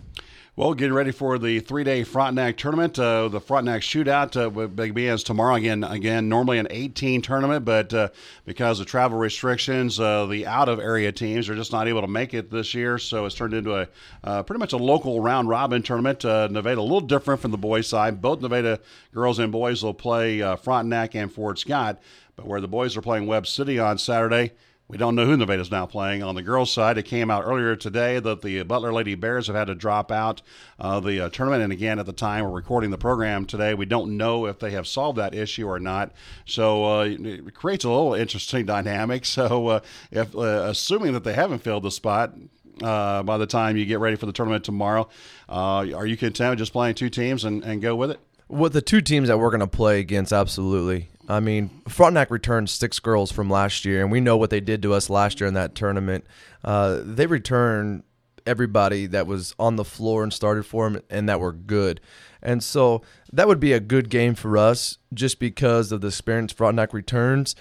Well, 0.57 0.73
getting 0.73 0.95
ready 0.95 1.11
for 1.11 1.37
the 1.37 1.59
three-day 1.59 2.03
Frontenac 2.03 2.57
tournament. 2.57 2.97
Uh, 2.97 3.27
the 3.27 3.39
Frontenac 3.39 3.81
shootout 3.81 4.35
uh, 4.35 4.67
begins 4.67 5.21
tomorrow. 5.21 5.53
Again, 5.53 5.83
again, 5.83 6.29
normally 6.29 6.57
an 6.57 6.65
18 6.71 7.21
tournament, 7.21 7.63
but 7.63 7.93
uh, 7.93 8.09
because 8.43 8.79
of 8.79 8.87
travel 8.87 9.19
restrictions, 9.19 9.99
uh, 9.99 10.25
the 10.25 10.47
out-of-area 10.47 11.11
teams 11.11 11.47
are 11.47 11.53
just 11.53 11.71
not 11.71 11.87
able 11.87 12.01
to 12.01 12.07
make 12.07 12.33
it 12.33 12.49
this 12.49 12.73
year. 12.73 12.97
So 12.97 13.27
it's 13.27 13.35
turned 13.35 13.53
into 13.53 13.75
a 13.75 13.87
uh, 14.23 14.41
pretty 14.41 14.57
much 14.57 14.73
a 14.73 14.77
local 14.77 15.21
round-robin 15.21 15.83
tournament. 15.83 16.25
Uh, 16.25 16.47
Nevada 16.47 16.79
a 16.79 16.81
little 16.81 17.01
different 17.01 17.39
from 17.39 17.51
the 17.51 17.57
boys' 17.59 17.85
side. 17.85 18.19
Both 18.19 18.41
Nevada 18.41 18.79
girls 19.13 19.37
and 19.37 19.51
boys 19.51 19.83
will 19.83 19.93
play 19.93 20.39
Frontenac 20.57 21.13
and 21.13 21.31
Fort 21.31 21.59
Scott, 21.59 22.01
but 22.35 22.47
where 22.47 22.61
the 22.61 22.67
boys 22.67 22.97
are 22.97 23.03
playing 23.03 23.27
Webb 23.27 23.45
City 23.45 23.77
on 23.77 23.99
Saturday. 23.99 24.53
We 24.89 24.97
don't 24.97 25.15
know 25.15 25.25
who 25.25 25.35
Nevada 25.35 25.61
is 25.61 25.69
now 25.69 25.85
playing. 25.85 26.23
On 26.23 26.33
the 26.35 26.41
girls' 26.41 26.71
side, 26.71 26.97
it 26.97 27.03
came 27.03 27.29
out 27.29 27.43
earlier 27.45 27.75
today 27.75 28.21
that 28.21 28.41
the 28.41 28.63
Butler 28.63 28.93
Lady 28.93 29.15
Bears 29.15 29.47
have 29.47 29.55
had 29.55 29.67
to 29.67 29.75
drop 29.75 30.13
out 30.13 30.41
uh, 30.79 31.01
the 31.01 31.25
uh, 31.25 31.29
tournament. 31.29 31.61
And 31.61 31.73
again, 31.73 31.99
at 31.99 32.05
the 32.05 32.13
time 32.13 32.45
we're 32.45 32.51
recording 32.51 32.91
the 32.91 32.97
program 32.97 33.45
today, 33.45 33.73
we 33.73 33.85
don't 33.85 34.15
know 34.15 34.45
if 34.45 34.59
they 34.59 34.71
have 34.71 34.87
solved 34.87 35.17
that 35.17 35.35
issue 35.35 35.67
or 35.67 35.77
not. 35.77 36.13
So 36.45 36.85
uh, 36.85 37.03
it 37.03 37.53
creates 37.53 37.83
a 37.83 37.89
little 37.89 38.13
interesting 38.13 38.65
dynamic. 38.65 39.25
So 39.37 39.67
uh, 39.67 39.79
if 40.09 40.35
uh, 40.35 40.67
assuming 40.69 41.13
that 41.13 41.23
they 41.23 41.33
haven't 41.33 41.59
filled 41.59 41.83
the 41.83 41.91
spot, 41.91 42.33
uh, 42.81 43.21
by 43.21 43.37
the 43.37 43.45
time 43.45 43.77
you 43.77 43.85
get 43.85 43.99
ready 43.99 44.15
for 44.15 44.25
the 44.25 44.31
tournament 44.31 44.63
tomorrow, 44.63 45.09
are 45.47 45.85
you 45.85 46.17
content 46.17 46.51
with 46.51 46.59
just 46.59 46.71
playing 46.71 46.95
two 46.95 47.09
teams 47.09 47.43
and, 47.43 47.63
and 47.63 47.81
go 47.81 47.95
with 47.95 48.11
it? 48.11 48.19
With 48.47 48.73
the 48.73 48.81
two 48.81 49.01
teams 49.01 49.27
that 49.27 49.37
we're 49.37 49.51
going 49.51 49.59
to 49.59 49.67
play 49.67 49.99
against, 49.99 50.33
absolutely. 50.33 51.09
I 51.27 51.39
mean, 51.39 51.81
Frontenac 51.87 52.31
returned 52.31 52.69
six 52.69 52.99
girls 52.99 53.31
from 53.31 53.49
last 53.49 53.83
year, 53.83 54.01
and 54.01 54.11
we 54.11 54.21
know 54.21 54.37
what 54.37 54.49
they 54.49 54.61
did 54.61 54.81
to 54.83 54.93
us 54.93 55.09
last 55.09 55.39
year 55.39 55.47
in 55.47 55.55
that 55.55 55.75
tournament. 55.75 56.25
Uh, 56.63 57.01
they 57.03 57.27
returned 57.27 58.03
everybody 58.45 59.05
that 59.07 59.27
was 59.27 59.53
on 59.59 59.75
the 59.75 59.83
floor 59.83 60.23
and 60.23 60.31
started 60.31 60.65
for 60.65 60.89
them 60.89 61.01
and 61.09 61.27
that 61.27 61.39
were 61.39 61.51
good. 61.51 61.99
And 62.41 62.63
so 62.63 63.01
that 63.33 63.47
would 63.47 63.59
be 63.59 63.73
a 63.73 63.79
good 63.79 64.09
game 64.09 64.35
for 64.35 64.57
us 64.57 64.97
just 65.13 65.37
because 65.39 65.91
of 65.91 66.01
the 66.01 66.07
experience 66.07 66.53
Frontenac 66.53 66.93
returns. 66.93 67.55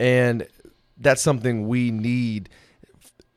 And 0.00 0.46
that's 0.96 1.20
something 1.20 1.68
we 1.68 1.90
need 1.90 2.48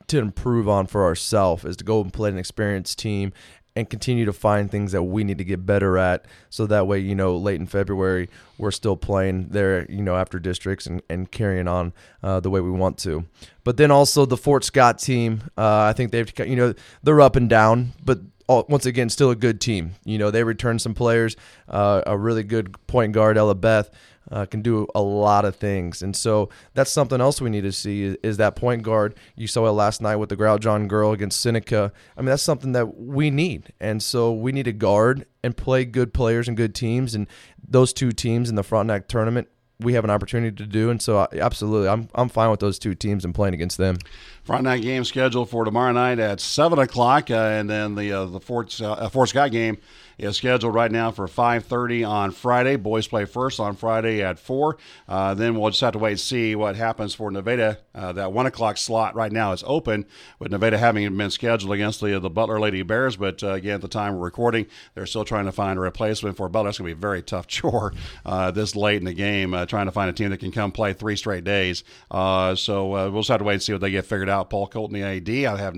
to 0.07 0.19
improve 0.19 0.69
on 0.69 0.87
for 0.87 1.03
ourselves 1.03 1.65
is 1.65 1.75
to 1.77 1.83
go 1.83 2.01
and 2.01 2.13
play 2.13 2.29
an 2.29 2.37
experienced 2.37 2.97
team 2.99 3.33
and 3.75 3.89
continue 3.89 4.25
to 4.25 4.33
find 4.33 4.71
things 4.71 4.91
that 4.93 5.03
we 5.03 5.23
need 5.23 5.37
to 5.37 5.43
get 5.43 5.65
better 5.65 5.97
at 5.97 6.25
so 6.49 6.65
that 6.65 6.87
way 6.87 6.99
you 6.99 7.15
know 7.15 7.35
late 7.35 7.59
in 7.59 7.65
february 7.65 8.29
we're 8.57 8.71
still 8.71 8.95
playing 8.95 9.47
there 9.49 9.85
you 9.91 10.01
know 10.01 10.15
after 10.15 10.39
districts 10.39 10.85
and, 10.85 11.01
and 11.09 11.31
carrying 11.31 11.67
on 11.67 11.93
uh, 12.23 12.39
the 12.39 12.49
way 12.49 12.61
we 12.61 12.71
want 12.71 12.97
to. 12.97 13.25
But 13.63 13.77
then 13.77 13.91
also 13.91 14.25
the 14.25 14.37
fort 14.37 14.63
scott 14.63 14.99
team 14.99 15.43
uh, 15.57 15.81
i 15.81 15.93
think 15.93 16.11
they've 16.11 16.31
you 16.39 16.55
know 16.55 16.73
they're 17.03 17.21
up 17.21 17.35
and 17.35 17.49
down 17.49 17.93
but 18.03 18.19
once 18.47 18.85
again 18.85 19.09
still 19.09 19.31
a 19.31 19.35
good 19.35 19.59
team. 19.59 19.95
You 20.03 20.17
know 20.17 20.31
they 20.31 20.43
returned 20.43 20.81
some 20.81 20.93
players 20.93 21.35
uh, 21.67 22.01
a 22.05 22.17
really 22.17 22.43
good 22.43 22.75
point 22.87 23.13
guard 23.13 23.37
ella 23.37 23.55
beth 23.55 23.89
uh, 24.31 24.45
can 24.45 24.61
do 24.61 24.87
a 24.95 25.01
lot 25.01 25.45
of 25.45 25.55
things. 25.55 26.01
And 26.01 26.15
so 26.15 26.49
that's 26.73 26.91
something 26.91 27.21
else 27.21 27.41
we 27.41 27.49
need 27.49 27.61
to 27.61 27.71
see 27.71 28.03
is, 28.03 28.17
is, 28.23 28.37
that 28.37 28.55
point 28.55 28.83
guard. 28.83 29.15
You 29.35 29.47
saw 29.47 29.67
it 29.67 29.71
last 29.71 30.01
night 30.01 30.17
with 30.17 30.29
the 30.29 30.37
Grosjean 30.37 30.87
girl 30.87 31.11
against 31.11 31.41
Seneca. 31.41 31.91
I 32.17 32.21
mean, 32.21 32.27
that's 32.27 32.43
something 32.43 32.73
that 32.73 32.97
we 32.97 33.29
need. 33.29 33.73
And 33.79 34.01
so 34.01 34.33
we 34.33 34.51
need 34.51 34.63
to 34.63 34.73
guard 34.73 35.25
and 35.43 35.55
play 35.55 35.85
good 35.85 36.13
players 36.13 36.47
and 36.47 36.57
good 36.57 36.75
teams. 36.75 37.15
And 37.15 37.27
those 37.67 37.93
two 37.93 38.11
teams 38.11 38.49
in 38.49 38.55
the 38.55 38.63
front 38.63 38.75
Frontenac 38.75 39.07
tournament 39.07 39.47
we 39.79 39.93
have 39.93 40.03
an 40.03 40.09
opportunity 40.09 40.55
to 40.55 40.65
do. 40.65 40.89
And 40.89 41.01
so, 41.01 41.19
I, 41.19 41.27
absolutely, 41.39 41.89
I'm 41.89 42.07
I'm 42.15 42.29
fine 42.29 42.49
with 42.49 42.59
those 42.59 42.79
two 42.79 42.93
teams 42.93 43.25
and 43.25 43.33
playing 43.35 43.53
against 43.53 43.77
them. 43.77 43.97
Frontenac 44.43 44.81
game 44.81 45.03
scheduled 45.03 45.49
for 45.49 45.65
tomorrow 45.65 45.91
night 45.91 46.19
at 46.19 46.39
seven 46.39 46.79
o'clock, 46.79 47.29
uh, 47.29 47.35
and 47.35 47.69
then 47.69 47.95
the 47.95 48.11
uh, 48.11 48.25
the 48.25 48.39
Fort 48.39 48.79
uh, 48.81 49.09
Fort 49.09 49.29
Scott 49.29 49.51
game 49.51 49.77
is 50.17 50.37
scheduled 50.37 50.73
right 50.73 50.91
now 50.91 51.11
for 51.11 51.27
5.30 51.27 52.07
on 52.07 52.31
Friday. 52.31 52.75
Boys 52.75 53.07
play 53.07 53.25
first 53.25 53.59
on 53.59 53.75
Friday 53.75 54.23
at 54.23 54.39
4. 54.39 54.77
Uh, 55.07 55.33
then 55.33 55.55
we'll 55.55 55.69
just 55.69 55.81
have 55.81 55.93
to 55.93 55.99
wait 55.99 56.11
and 56.11 56.19
see 56.19 56.55
what 56.55 56.75
happens 56.75 57.13
for 57.13 57.31
Nevada. 57.31 57.79
Uh, 57.93 58.11
that 58.13 58.31
1 58.31 58.45
o'clock 58.45 58.77
slot 58.77 59.15
right 59.15 59.31
now 59.31 59.51
is 59.51 59.63
open, 59.65 60.05
with 60.39 60.51
Nevada 60.51 60.77
having 60.77 61.15
been 61.17 61.31
scheduled 61.31 61.71
against 61.71 62.01
the, 62.01 62.19
the 62.19 62.29
Butler 62.29 62.59
Lady 62.59 62.81
Bears. 62.83 63.15
But 63.17 63.43
uh, 63.43 63.53
again, 63.53 63.75
at 63.75 63.81
the 63.81 63.87
time 63.87 64.15
we're 64.15 64.25
recording, 64.25 64.65
they're 64.93 65.05
still 65.05 65.25
trying 65.25 65.45
to 65.45 65.51
find 65.51 65.77
a 65.77 65.81
replacement 65.81 66.37
for 66.37 66.49
Butler. 66.49 66.69
It's 66.69 66.77
going 66.77 66.89
to 66.89 66.95
be 66.95 66.99
a 66.99 67.01
very 67.01 67.21
tough 67.21 67.47
chore 67.55 67.93
uh, 68.25 68.51
this 68.51 68.75
late 68.75 68.97
in 68.97 69.05
the 69.05 69.13
game, 69.13 69.53
uh, 69.53 69.65
trying 69.65 69.85
to 69.85 69.91
find 69.91 70.09
a 70.09 70.13
team 70.13 70.29
that 70.29 70.39
can 70.39 70.51
come 70.51 70.71
play 70.71 70.93
three 70.93 71.15
straight 71.15 71.43
days. 71.43 71.83
Uh, 72.09 72.55
so 72.55 73.09
we'll 73.09 73.21
just 73.21 73.29
have 73.29 73.39
to 73.39 73.43
wait 73.43 73.53
and 73.53 73.63
see 73.63 73.71
what 73.71 73.81
they 73.81 73.91
get 73.91 74.05
figured 74.05 74.29
out. 74.29 74.49
Paul 74.49 74.67
Colton, 74.67 74.99
the 74.99 75.03
AD, 75.03 75.29
I 75.29 75.57
have 75.57 75.75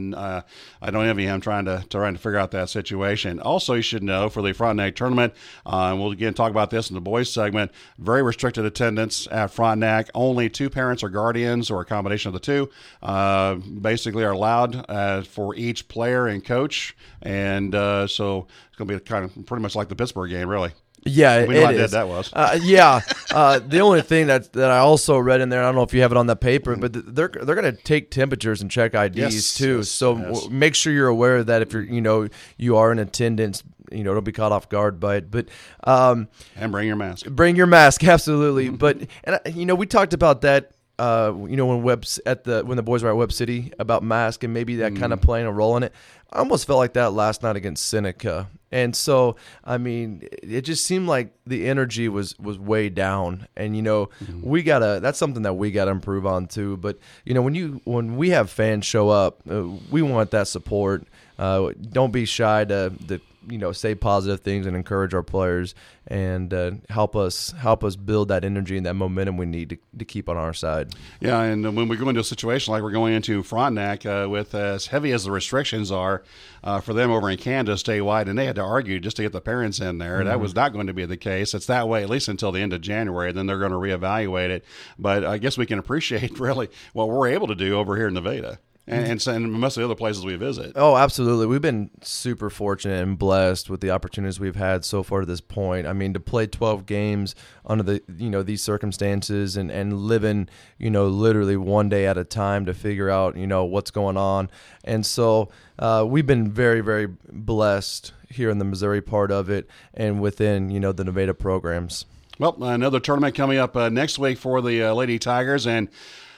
I 0.81 0.91
don't 0.91 1.05
envy 1.05 1.25
him 1.25 1.41
trying 1.41 1.65
to 1.65 1.83
trying 1.89 2.13
to 2.13 2.19
figure 2.19 2.37
out 2.37 2.51
that 2.51 2.69
situation. 2.69 3.39
Also, 3.39 3.73
you 3.73 3.81
should 3.81 4.03
know 4.03 4.26
for 4.29 4.41
the 4.41 4.53
Frontenac 4.53 4.95
tournament. 4.95 5.33
Uh, 5.65 5.89
and 5.91 5.99
we'll 5.99 6.11
again 6.11 6.33
talk 6.33 6.51
about 6.51 6.69
this 6.69 6.89
in 6.89 6.95
the 6.95 7.01
boys 7.01 7.31
segment. 7.31 7.71
Very 7.97 8.23
restricted 8.23 8.65
attendance 8.65 9.27
at 9.31 9.51
Frontenac. 9.51 10.09
Only 10.13 10.49
two 10.49 10.69
parents 10.69 11.03
or 11.03 11.09
guardians, 11.09 11.69
or 11.69 11.81
a 11.81 11.85
combination 11.85 12.29
of 12.29 12.33
the 12.33 12.39
two, 12.39 12.69
uh, 13.01 13.55
basically 13.55 14.23
are 14.23 14.31
allowed 14.31 14.85
uh, 14.89 15.21
for 15.23 15.55
each 15.55 15.87
player 15.87 16.27
and 16.27 16.43
coach. 16.43 16.95
And 17.21 17.73
uh, 17.73 18.07
so 18.07 18.47
it's 18.67 18.77
going 18.77 18.87
to 18.87 18.95
be 18.95 18.99
kind 18.99 19.25
of 19.25 19.45
pretty 19.45 19.61
much 19.61 19.75
like 19.75 19.89
the 19.89 19.95
Pittsburg 19.95 20.29
game, 20.29 20.49
really. 20.49 20.71
Yeah, 21.07 21.45
we 21.45 21.53
know 21.53 21.65
how 21.65 21.71
dead 21.71 21.89
that 21.91 22.07
was. 22.07 22.31
Uh, 22.33 22.59
yeah, 22.61 23.01
uh, 23.31 23.59
the 23.59 23.79
only 23.79 24.01
thing 24.01 24.27
that 24.27 24.51
that 24.53 24.71
I 24.71 24.79
also 24.79 25.17
read 25.17 25.41
in 25.41 25.49
there, 25.49 25.61
I 25.61 25.65
don't 25.65 25.75
know 25.75 25.83
if 25.83 25.93
you 25.93 26.01
have 26.01 26.11
it 26.11 26.17
on 26.17 26.27
the 26.27 26.35
paper, 26.35 26.75
but 26.75 26.93
they're 26.93 27.29
they're 27.29 27.55
going 27.55 27.75
to 27.75 27.81
take 27.83 28.11
temperatures 28.11 28.61
and 28.61 28.69
check 28.69 28.93
IDs 28.93 29.17
yes, 29.17 29.55
too. 29.55 29.77
Yes, 29.77 29.89
so 29.89 30.17
yes. 30.17 30.41
w- 30.41 30.49
make 30.49 30.75
sure 30.75 30.91
you're 30.91 31.07
aware 31.07 31.37
of 31.37 31.45
that 31.47 31.61
if 31.61 31.71
you're 31.71 31.83
you 31.83 32.01
know 32.01 32.27
you 32.57 32.77
are 32.77 32.91
in 32.91 32.99
attendance. 32.99 33.63
You 33.91 34.03
know, 34.03 34.13
don't 34.13 34.23
be 34.23 34.31
caught 34.31 34.51
off 34.51 34.69
guard 34.69 34.99
by 34.99 35.17
it. 35.17 35.31
But 35.31 35.49
um, 35.83 36.27
and 36.55 36.71
bring 36.71 36.87
your 36.87 36.95
mask. 36.95 37.25
Bring 37.27 37.55
your 37.55 37.67
mask, 37.67 38.03
absolutely. 38.07 38.69
but 38.69 38.97
and 39.23 39.39
you 39.55 39.65
know, 39.65 39.75
we 39.75 39.85
talked 39.85 40.13
about 40.13 40.41
that 40.41 40.71
uh, 40.99 41.31
you 41.47 41.55
know, 41.55 41.67
when 41.67 41.83
Webs 41.83 42.19
at 42.25 42.43
the 42.43 42.63
when 42.65 42.75
the 42.75 42.83
boys 42.83 43.03
were 43.03 43.09
at 43.09 43.15
Webb 43.15 43.31
City 43.31 43.71
about 43.77 44.03
mask 44.03 44.43
and 44.43 44.53
maybe 44.53 44.77
that 44.77 44.93
mm. 44.93 44.99
kind 44.99 45.13
of 45.13 45.21
playing 45.21 45.45
a 45.45 45.51
role 45.51 45.77
in 45.77 45.83
it. 45.83 45.93
I 46.31 46.39
almost 46.39 46.67
felt 46.67 46.79
like 46.79 46.93
that 46.93 47.13
last 47.13 47.43
night 47.43 47.55
against 47.55 47.85
Seneca, 47.85 48.49
and 48.71 48.95
so 48.95 49.37
I 49.63 49.77
mean, 49.77 50.27
it 50.43 50.61
just 50.61 50.85
seemed 50.85 51.07
like 51.07 51.33
the 51.45 51.67
energy 51.69 52.09
was 52.09 52.37
was 52.39 52.57
way 52.57 52.89
down, 52.89 53.47
and 53.55 53.75
you 53.75 53.81
know, 53.83 54.09
mm. 54.23 54.43
we 54.43 54.63
gotta 54.63 54.99
that's 55.01 55.19
something 55.19 55.43
that 55.43 55.53
we 55.53 55.71
gotta 55.71 55.91
improve 55.91 56.25
on 56.25 56.47
too. 56.47 56.77
But 56.77 56.97
you 57.25 57.33
know, 57.33 57.43
when 57.43 57.53
you 57.53 57.79
when 57.85 58.17
we 58.17 58.31
have 58.31 58.49
fans 58.49 58.85
show 58.85 59.09
up, 59.09 59.41
uh, 59.49 59.67
we 59.91 60.01
want 60.01 60.31
that 60.31 60.47
support. 60.47 61.05
Uh, 61.37 61.71
don't 61.91 62.11
be 62.11 62.25
shy 62.25 62.65
to, 62.65 62.91
to 63.07 63.19
you 63.49 63.57
know 63.57 63.71
say 63.71 63.95
positive 63.95 64.41
things 64.41 64.65
and 64.65 64.75
encourage 64.75 65.13
our 65.13 65.23
players 65.23 65.73
and 66.07 66.53
uh, 66.53 66.71
help 66.89 67.15
us 67.15 67.51
help 67.51 67.83
us 67.83 67.95
build 67.95 68.29
that 68.29 68.43
energy 68.43 68.77
and 68.77 68.85
that 68.85 68.93
momentum 68.93 69.37
we 69.37 69.45
need 69.45 69.69
to, 69.69 69.77
to 69.97 70.05
keep 70.05 70.29
on 70.29 70.37
our 70.37 70.53
side. 70.53 70.93
Yeah, 71.19 71.41
and 71.41 71.75
when 71.75 71.87
we 71.87 71.97
go 71.97 72.09
into 72.09 72.21
a 72.21 72.25
situation 72.25 72.71
like 72.71 72.83
we're 72.83 72.91
going 72.91 73.13
into 73.13 73.43
Frontenac 73.43 74.05
uh, 74.05 74.27
with 74.29 74.53
as 74.55 74.87
heavy 74.87 75.11
as 75.11 75.23
the 75.23 75.31
restrictions 75.31 75.91
are 75.91 76.23
uh, 76.63 76.81
for 76.81 76.93
them 76.93 77.11
over 77.11 77.29
in 77.29 77.37
Kansas 77.37 77.81
statewide, 77.83 78.27
and 78.27 78.37
they 78.37 78.45
had 78.45 78.55
to 78.55 78.63
argue 78.63 78.99
just 78.99 79.17
to 79.17 79.23
get 79.23 79.31
the 79.31 79.41
parents 79.41 79.79
in 79.79 79.97
there. 79.97 80.19
Mm-hmm. 80.19 80.27
That 80.27 80.39
was 80.39 80.55
not 80.55 80.73
going 80.73 80.87
to 80.87 80.93
be 80.93 81.05
the 81.05 81.17
case. 81.17 81.53
It's 81.53 81.67
that 81.67 81.87
way 81.87 82.03
at 82.03 82.09
least 82.09 82.27
until 82.27 82.51
the 82.51 82.61
end 82.61 82.73
of 82.73 82.81
January. 82.81 83.31
Then 83.31 83.47
they're 83.47 83.59
going 83.59 83.71
to 83.71 83.77
reevaluate 83.77 84.49
it. 84.49 84.65
But 84.97 85.25
I 85.25 85.37
guess 85.37 85.57
we 85.57 85.65
can 85.65 85.79
appreciate 85.79 86.39
really 86.39 86.69
what 86.93 87.09
we're 87.09 87.27
able 87.27 87.47
to 87.47 87.55
do 87.55 87.77
over 87.77 87.95
here 87.95 88.07
in 88.07 88.13
Nevada 88.13 88.59
and, 88.87 89.05
and, 89.05 89.27
and 89.27 89.51
most 89.51 89.75
of 89.75 89.81
the 89.81 89.85
other 89.85 89.95
places 89.95 90.23
we 90.23 90.35
visit. 90.35 90.71
Oh, 90.75 90.95
absolutely. 90.95 91.45
We've 91.45 91.61
been 91.61 91.89
super 92.01 92.49
fortunate 92.49 93.03
and 93.03 93.19
blessed 93.19 93.69
with 93.69 93.81
the 93.81 93.91
opportunities 93.91 94.39
we've 94.39 94.55
had 94.55 94.85
so 94.85 95.03
far 95.03 95.19
to 95.19 95.25
this 95.25 95.41
point. 95.41 95.85
I 95.85 95.93
mean, 95.93 96.13
to 96.13 96.19
play 96.21 96.47
12 96.47 96.85
games 96.85 97.35
under 97.65 97.83
the 97.83 98.01
you 98.17 98.29
know 98.29 98.43
these 98.43 98.61
circumstances 98.61 99.57
and 99.57 99.69
and 99.69 99.97
living 99.97 100.47
you 100.77 100.89
know 100.89 101.07
literally 101.07 101.57
one 101.57 101.89
day 101.89 102.07
at 102.07 102.17
a 102.17 102.23
time 102.23 102.65
to 102.65 102.73
figure 102.73 103.09
out 103.09 103.35
you 103.35 103.45
know 103.45 103.65
what's 103.65 103.91
going 103.91 104.15
on, 104.15 104.49
and 104.85 105.05
so 105.05 105.49
uh, 105.79 106.05
we've 106.07 106.27
been 106.27 106.49
very 106.49 106.79
very 106.79 107.07
blessed 107.29 108.13
here 108.29 108.49
in 108.49 108.57
the 108.57 108.65
Missouri 108.65 109.01
part 109.01 109.31
of 109.31 109.49
it 109.49 109.67
and 109.93 110.21
within 110.21 110.69
you 110.69 110.79
know 110.79 110.93
the 110.93 111.03
Nevada 111.03 111.33
programs. 111.33 112.05
Well, 112.39 112.63
another 112.63 112.99
tournament 112.99 113.35
coming 113.35 113.57
up 113.57 113.75
uh, 113.75 113.89
next 113.89 114.17
week 114.19 114.37
for 114.37 114.61
the 114.61 114.83
uh, 114.83 114.93
Lady 114.93 115.19
Tigers 115.19 115.67
and. 115.67 115.89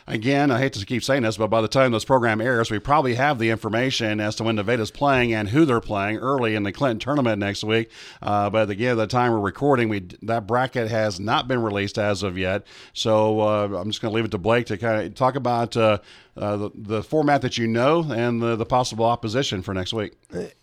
Again, 0.09 0.49
I 0.49 0.57
hate 0.57 0.73
to 0.73 0.85
keep 0.87 1.03
saying 1.03 1.21
this, 1.21 1.37
but 1.37 1.47
by 1.47 1.61
the 1.61 1.67
time 1.67 1.91
this 1.91 2.03
program 2.03 2.41
airs, 2.41 2.71
we 2.71 2.79
probably 2.79 3.13
have 3.13 3.37
the 3.37 3.51
information 3.51 4.19
as 4.19 4.35
to 4.37 4.43
when 4.43 4.55
Nevada's 4.55 4.89
playing 4.89 5.35
and 5.35 5.47
who 5.47 5.65
they're 5.65 5.79
playing 5.79 6.17
early 6.17 6.55
in 6.55 6.63
the 6.63 6.71
Clinton 6.71 6.97
tournament 6.97 7.37
next 7.37 7.63
week. 7.63 7.91
Uh, 8.19 8.49
but 8.49 8.71
again, 8.71 8.93
at 8.93 8.95
the 8.95 9.07
time 9.07 9.31
we're 9.31 9.39
recording, 9.39 9.87
we 9.87 9.99
that 10.23 10.47
bracket 10.47 10.89
has 10.89 11.19
not 11.19 11.47
been 11.47 11.61
released 11.61 11.99
as 11.99 12.23
of 12.23 12.39
yet. 12.39 12.65
So 12.93 13.39
uh, 13.41 13.69
I'm 13.77 13.91
just 13.91 14.01
going 14.01 14.11
to 14.11 14.15
leave 14.15 14.25
it 14.25 14.31
to 14.31 14.39
Blake 14.39 14.65
to 14.67 14.77
kind 14.77 15.05
of 15.05 15.13
talk 15.13 15.35
about 15.35 15.77
uh, 15.77 15.99
uh, 16.35 16.57
the, 16.57 16.71
the 16.73 17.03
format 17.03 17.43
that 17.43 17.59
you 17.59 17.67
know 17.67 18.03
and 18.11 18.41
the, 18.41 18.55
the 18.55 18.65
possible 18.65 19.05
opposition 19.05 19.61
for 19.61 19.75
next 19.75 19.93
week. 19.93 20.13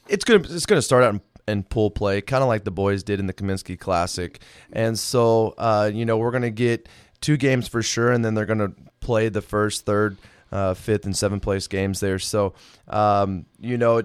It's 0.09 0.25
going 0.25 0.43
to 0.43 0.55
it's 0.55 0.67
going 0.67 0.79
to 0.79 0.83
start 0.83 1.05
out 1.05 1.15
in 1.15 1.21
and 1.49 1.69
pool 1.69 1.91
play, 1.93 2.21
kind 2.21 2.43
of 2.43 2.49
like 2.49 2.65
the 2.65 2.73
boys 2.73 3.05
did 3.05 3.21
in 3.21 3.27
the 3.27 3.33
Kaminsky 3.33 3.79
Classic. 3.79 4.41
And 4.73 4.99
so, 4.99 5.55
uh, 5.59 5.89
you 5.95 6.05
know, 6.05 6.17
we're 6.17 6.33
going 6.33 6.43
to 6.43 6.51
get 6.51 6.89
two 7.21 7.37
games 7.37 7.69
for 7.69 7.83
sure, 7.83 8.11
and 8.11 8.25
then 8.25 8.35
they're 8.35 8.47
going 8.47 8.59
to 8.59 8.73
play 9.07 9.29
the 9.29 9.41
first, 9.41 9.87
third, 9.87 10.17
uh, 10.51 10.75
fifth, 10.75 11.05
and 11.05 11.17
seventh 11.17 11.43
place 11.43 11.69
games 11.69 12.01
there. 12.01 12.19
So, 12.19 12.55
um, 12.89 13.47
you 13.61 13.79
know, 13.79 14.03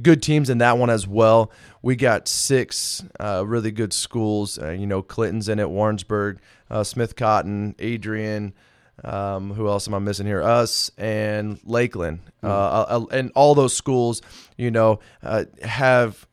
good 0.00 0.22
teams 0.22 0.48
in 0.48 0.58
that 0.58 0.78
one 0.78 0.90
as 0.90 1.06
well. 1.08 1.50
We 1.82 1.96
got 1.96 2.28
six 2.28 3.04
uh, 3.18 3.44
really 3.44 3.72
good 3.72 3.92
schools. 3.92 4.58
Uh, 4.58 4.70
you 4.70 4.86
know, 4.86 5.02
Clinton's 5.02 5.48
in 5.48 5.58
it, 5.58 5.68
Warrensburg, 5.68 6.38
uh, 6.70 6.84
Smith 6.84 7.16
Cotton, 7.16 7.74
Adrian. 7.80 8.54
Um, 9.04 9.52
who 9.52 9.68
else 9.68 9.86
am 9.86 9.94
I 9.94 10.00
missing 10.00 10.26
here? 10.26 10.42
Us 10.42 10.90
and 10.98 11.60
Lakeland, 11.64 12.18
mm. 12.42 13.12
and 13.12 13.30
all 13.36 13.54
those 13.54 13.72
schools, 13.72 14.22
you 14.56 14.72
know, 14.72 14.98
uh, 15.22 15.44
have 15.62 16.26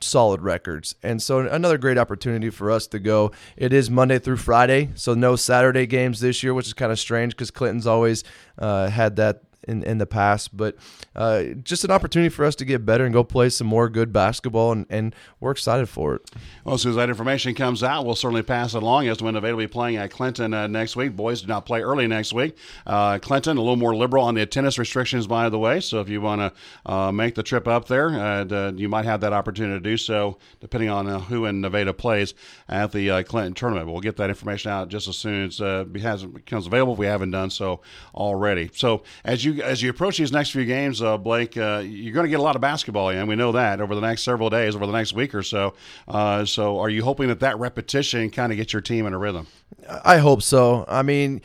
solid 0.00 0.40
records. 0.42 0.94
And 1.02 1.22
so 1.22 1.40
another 1.40 1.78
great 1.78 1.98
opportunity 1.98 2.50
for 2.50 2.70
us 2.70 2.86
to 2.88 2.98
go. 2.98 3.32
It 3.56 3.72
is 3.72 3.90
Monday 3.90 4.18
through 4.18 4.36
Friday, 4.36 4.90
so 4.94 5.14
no 5.14 5.36
Saturday 5.36 5.86
games 5.86 6.20
this 6.20 6.42
year, 6.42 6.54
which 6.54 6.66
is 6.66 6.74
kind 6.74 6.92
of 6.92 6.98
strange 6.98 7.34
because 7.34 7.50
Clinton's 7.50 7.86
always 7.86 8.24
uh, 8.58 8.88
had 8.88 9.16
that 9.16 9.42
in, 9.68 9.82
in 9.82 9.98
the 9.98 10.06
past, 10.06 10.56
but 10.56 10.76
uh, 11.14 11.44
just 11.62 11.84
an 11.84 11.90
opportunity 11.90 12.28
for 12.28 12.44
us 12.44 12.54
to 12.56 12.64
get 12.64 12.84
better 12.84 13.04
and 13.04 13.12
go 13.12 13.24
play 13.24 13.48
some 13.48 13.66
more 13.66 13.88
good 13.88 14.12
basketball, 14.12 14.72
and, 14.72 14.86
and 14.90 15.14
we're 15.40 15.50
excited 15.50 15.88
for 15.88 16.14
it. 16.16 16.30
Well, 16.64 16.74
as 16.74 16.82
soon 16.82 16.90
as 16.90 16.96
that 16.96 17.08
information 17.08 17.54
comes 17.54 17.82
out, 17.82 18.04
we'll 18.04 18.14
certainly 18.14 18.42
pass 18.42 18.74
it 18.74 18.82
along 18.82 19.08
as 19.08 19.18
to 19.18 19.24
when 19.24 19.34
Nevada 19.34 19.56
will 19.56 19.64
be 19.64 19.68
playing 19.68 19.96
at 19.96 20.10
Clinton 20.10 20.54
uh, 20.54 20.66
next 20.66 20.96
week. 20.96 21.16
Boys 21.16 21.42
do 21.42 21.46
not 21.46 21.66
play 21.66 21.82
early 21.82 22.06
next 22.06 22.32
week. 22.32 22.56
Uh, 22.86 23.18
Clinton, 23.18 23.56
a 23.56 23.60
little 23.60 23.76
more 23.76 23.94
liberal 23.94 24.24
on 24.24 24.34
the 24.34 24.42
attendance 24.42 24.78
restrictions, 24.78 25.26
by 25.26 25.48
the 25.48 25.58
way, 25.58 25.80
so 25.80 26.00
if 26.00 26.08
you 26.08 26.20
want 26.20 26.40
to 26.40 26.92
uh, 26.92 27.12
make 27.12 27.34
the 27.34 27.42
trip 27.42 27.66
up 27.66 27.86
there, 27.86 28.08
uh, 28.10 28.72
you 28.72 28.88
might 28.88 29.04
have 29.04 29.20
that 29.20 29.32
opportunity 29.32 29.74
to 29.74 29.80
do 29.80 29.96
so, 29.96 30.38
depending 30.60 30.90
on 30.90 31.06
uh, 31.06 31.20
who 31.20 31.44
in 31.46 31.60
Nevada 31.60 31.92
plays 31.92 32.34
at 32.68 32.92
the 32.92 33.22
Clinton 33.24 33.54
tournament. 33.54 33.88
We'll 33.88 34.00
get 34.00 34.16
that 34.16 34.30
information 34.30 34.70
out 34.70 34.88
just 34.88 35.08
as 35.08 35.16
soon 35.16 35.46
as 35.46 35.60
it 35.60 35.92
becomes 35.92 36.66
available 36.66 36.94
if 36.94 36.98
we 36.98 37.06
haven't 37.06 37.30
done 37.30 37.50
so 37.50 37.80
already. 38.14 38.70
So 38.72 39.02
as 39.24 39.44
you 39.44 39.53
as 39.62 39.82
you 39.82 39.90
approach 39.90 40.18
these 40.18 40.32
next 40.32 40.50
few 40.50 40.64
games, 40.64 41.02
uh, 41.02 41.18
Blake, 41.18 41.56
uh, 41.56 41.82
you're 41.84 42.12
going 42.12 42.24
to 42.24 42.30
get 42.30 42.40
a 42.40 42.42
lot 42.42 42.56
of 42.56 42.62
basketball 42.62 43.10
in. 43.10 43.26
We 43.26 43.36
know 43.36 43.52
that 43.52 43.80
over 43.80 43.94
the 43.94 44.00
next 44.00 44.22
several 44.22 44.50
days, 44.50 44.74
over 44.74 44.86
the 44.86 44.92
next 44.92 45.12
week 45.12 45.34
or 45.34 45.42
so. 45.42 45.74
Uh, 46.06 46.44
so, 46.44 46.78
are 46.78 46.90
you 46.90 47.02
hoping 47.02 47.28
that 47.28 47.40
that 47.40 47.58
repetition 47.58 48.30
kind 48.30 48.52
of 48.52 48.58
gets 48.58 48.72
your 48.72 48.82
team 48.82 49.06
in 49.06 49.14
a 49.14 49.18
rhythm? 49.18 49.46
I 50.04 50.18
hope 50.18 50.42
so. 50.42 50.84
I 50.88 51.02
mean, 51.02 51.42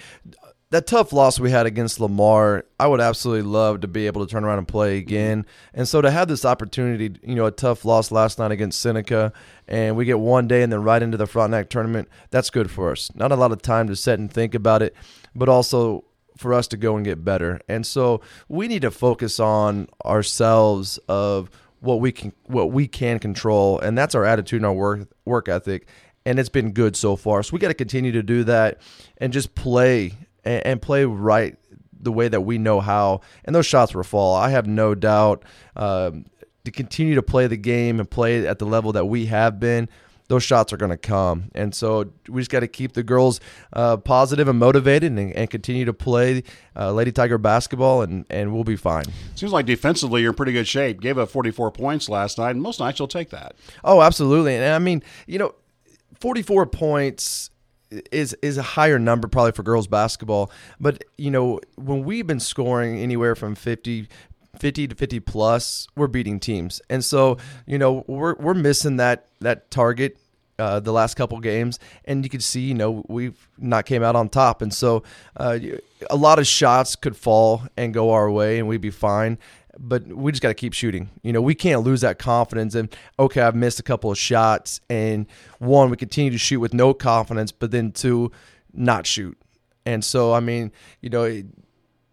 that 0.72 0.86
tough 0.86 1.12
loss 1.12 1.40
we 1.40 1.50
had 1.50 1.66
against 1.66 2.00
Lamar, 2.00 2.66
I 2.80 2.86
would 2.86 3.02
absolutely 3.02 3.50
love 3.50 3.82
to 3.82 3.88
be 3.88 4.06
able 4.06 4.26
to 4.26 4.32
turn 4.32 4.44
around 4.44 4.60
and 4.60 4.68
play 4.68 4.98
again. 4.98 5.46
And 5.74 5.88
so 5.88 6.00
to 6.02 6.12
have 6.12 6.28
this 6.28 6.46
opportunity, 6.46 7.20
you 7.24 7.36
know, 7.36 7.48
a 7.48 7.52
tough 7.52 7.86
loss 7.86 8.12
last 8.12 8.38
night 8.38 8.52
against 8.52 8.80
Seneca, 8.80 9.34
and 9.68 9.96
we 9.96 10.06
get 10.06 10.20
one 10.20 10.48
day 10.48 10.62
and 10.62 10.72
then 10.72 10.84
right 10.84 11.02
into 11.02 11.18
the 11.18 11.26
Frontenac 11.26 11.70
tournament, 11.70 12.08
that's 12.30 12.52
good 12.52 12.70
for 12.70 12.92
us. 12.92 13.10
Not 13.16 13.32
a 13.32 13.36
lot 13.36 13.52
of 13.52 13.64
time 13.64 13.88
to 13.88 13.96
sit 13.96 14.20
and 14.20 14.32
think 14.32 14.54
about 14.54 14.84
it, 14.84 14.96
but 15.34 15.50
also 15.50 16.04
for 16.40 16.54
us 16.54 16.68
to 16.70 16.78
go 16.78 16.96
and 16.96 17.06
get 17.06 17.24
better. 17.24 17.60
And 17.68 17.86
so 17.86 18.22
we 18.48 18.68
need 18.68 18.82
to 18.84 18.92
focus 18.92 19.40
on 19.40 19.90
ourselves 20.06 20.98
of 21.10 21.50
what 21.82 22.00
we 22.00 22.12
can 22.12 22.34
what 22.46 22.72
we 22.72 22.88
can 22.88 23.20
control, 23.20 23.80
and 23.80 23.98
that's 23.98 24.16
our 24.16 24.26
attitude 24.26 24.58
and 24.58 24.66
our 24.66 24.74
work 24.74 25.10
work 25.26 25.50
ethic. 25.50 25.88
And 26.26 26.40
it's 26.40 26.50
been 26.50 26.72
good 26.72 26.96
so 26.96 27.16
far. 27.16 27.44
So 27.44 27.54
we 27.54 27.60
got 27.60 27.70
to 27.70 27.74
continue 27.74 28.12
to 28.12 28.24
do 28.24 28.44
that 28.44 28.82
and 29.18 29.32
just 29.34 29.56
play 29.56 30.14
and, 30.44 30.66
and, 30.66 30.82
play 30.82 31.06
right 31.06 31.58
the 31.98 32.12
way 32.12 32.28
that 32.28 32.42
we 32.42 32.58
know 32.58 32.82
how. 32.82 33.22
And 33.46 33.56
those 33.56 33.66
shots 33.66 33.96
will 33.96 34.04
fall. 34.04 34.36
I 34.36 34.50
have 34.50 34.68
no 34.68 34.96
doubt. 34.96 35.44
Um, 35.76 36.26
to 36.66 36.72
continue 36.72 37.16
to 37.16 37.24
play 37.24 37.48
the 37.48 37.58
game 37.58 38.00
and 38.00 38.10
play 38.10 38.46
at 38.46 38.60
the 38.60 38.66
level 38.66 38.92
that 38.92 39.06
we 39.06 39.28
have 39.28 39.60
been, 39.60 39.90
those 40.30 40.44
shots 40.44 40.72
are 40.72 40.78
going 40.78 40.92
to 40.92 40.98
come. 40.98 41.50
And 41.54 41.76
so 41.76 42.12
we 42.30 42.40
just 42.40 42.52
got 42.52 42.62
to 42.62 42.68
keep 42.68 42.94
the 42.94 43.04
girls 43.04 43.42
uh, 43.74 43.98
positive 43.98 44.48
and 44.48 44.58
motivated 44.58 45.12
and, 45.12 45.34
and 45.34 45.50
continue 45.50 45.86
to 45.86 45.94
play 45.94 46.44
uh, 46.76 46.94
Lady 46.94 47.12
Tiger 47.12 47.38
basketball, 47.38 48.04
and, 48.04 48.26
and 48.30 48.54
we'll 48.54 48.64
be 48.64 48.76
fine. 48.76 49.06
Seems 49.36 49.52
like 49.52 49.66
defensively 49.66 50.22
you're 50.22 50.30
in 50.30 50.36
pretty 50.36 50.54
good 50.54 50.68
shape. 50.68 51.02
Gave 51.02 51.18
up 51.18 51.30
44 51.30 51.72
points 51.72 52.08
last 52.08 52.38
night, 52.38 52.52
and 52.52 52.62
most 52.62 52.80
nights 52.80 53.00
you'll 53.00 53.08
take 53.08 53.32
that. 53.32 53.56
Oh, 53.84 54.02
absolutely. 54.02 54.56
And 54.56 54.64
I 54.74 54.80
mean, 54.80 55.04
you 55.28 55.40
know, 55.40 55.56
44 56.20 56.68
points 56.68 57.50
is 58.12 58.36
is 58.44 58.58
a 58.58 58.62
higher 58.62 59.00
number 59.00 59.28
probably 59.28 59.52
for 59.52 59.64
girls 59.64 59.88
basketball 59.88 60.52
but 60.80 61.04
you 61.18 61.32
know 61.32 61.60
when 61.76 62.04
we've 62.04 62.28
been 62.28 62.40
scoring 62.40 63.00
anywhere 63.00 63.34
from 63.34 63.56
50 63.56 64.08
50 64.60 64.90
to 64.90 64.96
50 64.96 65.20
plus 65.22 65.88
we're 65.96 66.08
beating 66.08 66.40
teams 66.40 66.82
and 66.90 67.04
so 67.04 67.38
you 67.66 67.78
know 67.78 68.04
we're 68.08 68.36
we're 68.36 68.54
missing 68.54 68.98
that 68.98 69.28
that 69.40 69.72
target 69.72 70.18
uh, 70.60 70.78
the 70.78 70.92
last 70.92 71.16
couple 71.16 71.40
games, 71.40 71.80
and 72.04 72.26
you 72.26 72.30
can 72.30 72.42
see, 72.42 72.60
you 72.60 72.74
know, 72.74 73.06
we've 73.08 73.48
not 73.58 73.86
came 73.86 74.04
out 74.04 74.18
on 74.18 74.28
top, 74.28 74.62
and 74.62 74.74
so 74.74 75.04
uh, 75.38 75.58
a 76.10 76.18
lot 76.18 76.38
of 76.38 76.46
shots 76.46 76.98
could 76.98 77.16
fall 77.16 77.64
and 77.78 77.94
go 77.94 78.12
our 78.12 78.30
way, 78.30 78.60
and 78.60 78.68
we'd 78.68 78.82
be 78.82 78.90
fine 78.90 79.38
but 79.80 80.06
we 80.08 80.32
just 80.32 80.42
got 80.42 80.50
to 80.50 80.54
keep 80.54 80.74
shooting. 80.74 81.10
You 81.24 81.32
know, 81.32 81.42
we 81.42 81.56
can't 81.56 81.84
lose 81.84 82.02
that 82.02 82.20
confidence. 82.20 82.76
And 82.76 82.94
okay, 83.18 83.42
I've 83.42 83.56
missed 83.56 83.80
a 83.80 83.84
couple 83.84 84.12
of 84.12 84.18
shots, 84.18 84.82
and 84.90 85.26
one, 85.60 85.90
we 85.90 85.98
continue 85.98 86.32
to 86.32 86.38
shoot 86.38 86.60
with 86.60 86.74
no 86.74 86.94
confidence, 86.94 87.52
but 87.52 87.72
then 87.72 87.92
two, 87.92 88.32
not 88.74 89.08
shoot. 89.08 89.38
And 89.86 90.04
so, 90.04 90.34
I 90.34 90.42
mean, 90.42 90.72
you 91.02 91.10
know, 91.10 91.44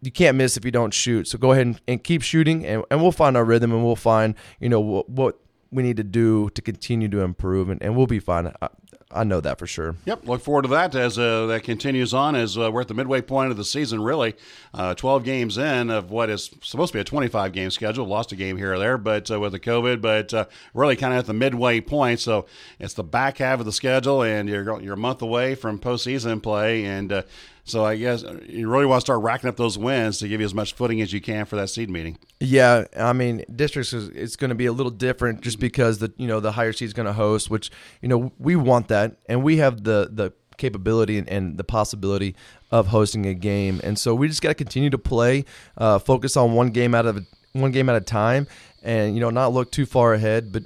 you 0.01 0.11
can't 0.11 0.37
miss 0.37 0.57
if 0.57 0.65
you 0.65 0.71
don't 0.71 0.93
shoot. 0.93 1.27
So 1.27 1.37
go 1.37 1.51
ahead 1.51 1.65
and, 1.65 1.81
and 1.87 2.03
keep 2.03 2.21
shooting, 2.21 2.65
and, 2.65 2.83
and 2.91 3.01
we'll 3.01 3.11
find 3.11 3.35
our 3.35 3.45
rhythm, 3.45 3.71
and 3.71 3.83
we'll 3.83 3.95
find, 3.95 4.35
you 4.59 4.69
know, 4.69 4.79
what, 4.79 5.09
what 5.09 5.39
we 5.71 5.83
need 5.83 5.97
to 5.97 6.03
do 6.03 6.49
to 6.51 6.61
continue 6.61 7.07
to 7.09 7.21
improve, 7.21 7.69
and, 7.69 7.81
and 7.81 7.95
we'll 7.95 8.07
be 8.07 8.19
fine. 8.19 8.53
I, 8.61 8.69
I 9.09 9.23
know 9.23 9.39
that 9.39 9.57
for 9.57 9.65
sure. 9.65 9.95
Yep, 10.05 10.27
look 10.27 10.41
forward 10.41 10.63
to 10.63 10.67
that 10.69 10.93
as 10.93 11.17
uh, 11.17 11.45
that 11.45 11.63
continues 11.63 12.13
on. 12.13 12.35
As 12.35 12.57
uh, 12.57 12.69
we're 12.69 12.81
at 12.81 12.89
the 12.89 12.93
midway 12.93 13.21
point 13.21 13.51
of 13.51 13.57
the 13.57 13.63
season, 13.63 14.01
really, 14.01 14.35
uh, 14.73 14.95
12 14.95 15.23
games 15.23 15.57
in 15.57 15.89
of 15.89 16.11
what 16.11 16.29
is 16.29 16.51
supposed 16.61 16.91
to 16.91 16.97
be 16.97 17.01
a 17.01 17.05
25 17.05 17.53
game 17.53 17.71
schedule. 17.71 18.05
Lost 18.05 18.33
a 18.33 18.35
game 18.35 18.57
here 18.57 18.73
or 18.73 18.79
there, 18.79 18.97
but 18.97 19.31
uh, 19.31 19.39
with 19.39 19.53
the 19.53 19.61
COVID, 19.61 20.01
but 20.01 20.33
uh, 20.33 20.45
really 20.73 20.97
kind 20.97 21.13
of 21.13 21.19
at 21.19 21.25
the 21.25 21.33
midway 21.33 21.79
point. 21.79 22.19
So 22.19 22.47
it's 22.79 22.95
the 22.95 23.03
back 23.03 23.37
half 23.37 23.59
of 23.61 23.65
the 23.65 23.71
schedule, 23.71 24.23
and 24.23 24.49
you're 24.49 24.81
you're 24.81 24.95
a 24.95 24.97
month 24.97 25.21
away 25.21 25.55
from 25.55 25.79
postseason 25.79 26.43
play, 26.43 26.83
and 26.83 27.11
uh, 27.11 27.21
so 27.67 27.83
I 27.83 27.97
guess 27.97 28.23
you 28.47 28.69
really 28.69 28.85
want 28.85 29.01
to 29.01 29.05
start 29.05 29.21
racking 29.21 29.49
up 29.49 29.57
those 29.57 29.77
wins 29.77 30.19
to 30.19 30.27
give 30.27 30.39
you 30.39 30.45
as 30.45 30.53
much 30.53 30.73
footing 30.73 31.01
as 31.01 31.11
you 31.11 31.19
can 31.19 31.45
for 31.45 31.57
that 31.57 31.69
seed 31.69 31.89
meeting. 31.89 32.17
Yeah, 32.39 32.85
I 32.97 33.13
mean, 33.13 33.43
districts 33.53 33.93
is 33.93 34.09
it's 34.09 34.35
going 34.35 34.49
to 34.49 34.55
be 34.55 34.65
a 34.65 34.71
little 34.71 34.91
different 34.91 35.41
just 35.41 35.59
because 35.59 35.99
the 35.99 36.13
you 36.17 36.27
know 36.27 36.39
the 36.39 36.53
higher 36.53 36.73
seed 36.73 36.87
is 36.87 36.93
going 36.93 37.05
to 37.05 37.13
host, 37.13 37.49
which 37.49 37.69
you 38.01 38.07
know 38.07 38.31
we 38.39 38.55
want 38.55 38.87
that, 38.87 39.17
and 39.27 39.43
we 39.43 39.57
have 39.57 39.83
the 39.83 40.09
the 40.11 40.31
capability 40.57 41.17
and, 41.17 41.29
and 41.29 41.57
the 41.57 41.63
possibility 41.63 42.35
of 42.71 42.87
hosting 42.87 43.25
a 43.25 43.33
game, 43.33 43.81
and 43.83 43.99
so 43.99 44.15
we 44.15 44.27
just 44.27 44.41
got 44.41 44.49
to 44.49 44.55
continue 44.55 44.89
to 44.89 44.97
play, 44.97 45.45
uh, 45.77 45.99
focus 45.99 46.37
on 46.37 46.53
one 46.53 46.69
game 46.69 46.95
out 46.95 47.05
of 47.05 47.25
one 47.53 47.71
game 47.71 47.89
at 47.89 47.95
a 47.95 48.01
time, 48.01 48.47
and 48.81 49.13
you 49.13 49.19
know 49.19 49.29
not 49.29 49.53
look 49.53 49.71
too 49.71 49.85
far 49.85 50.13
ahead, 50.13 50.51
but 50.51 50.63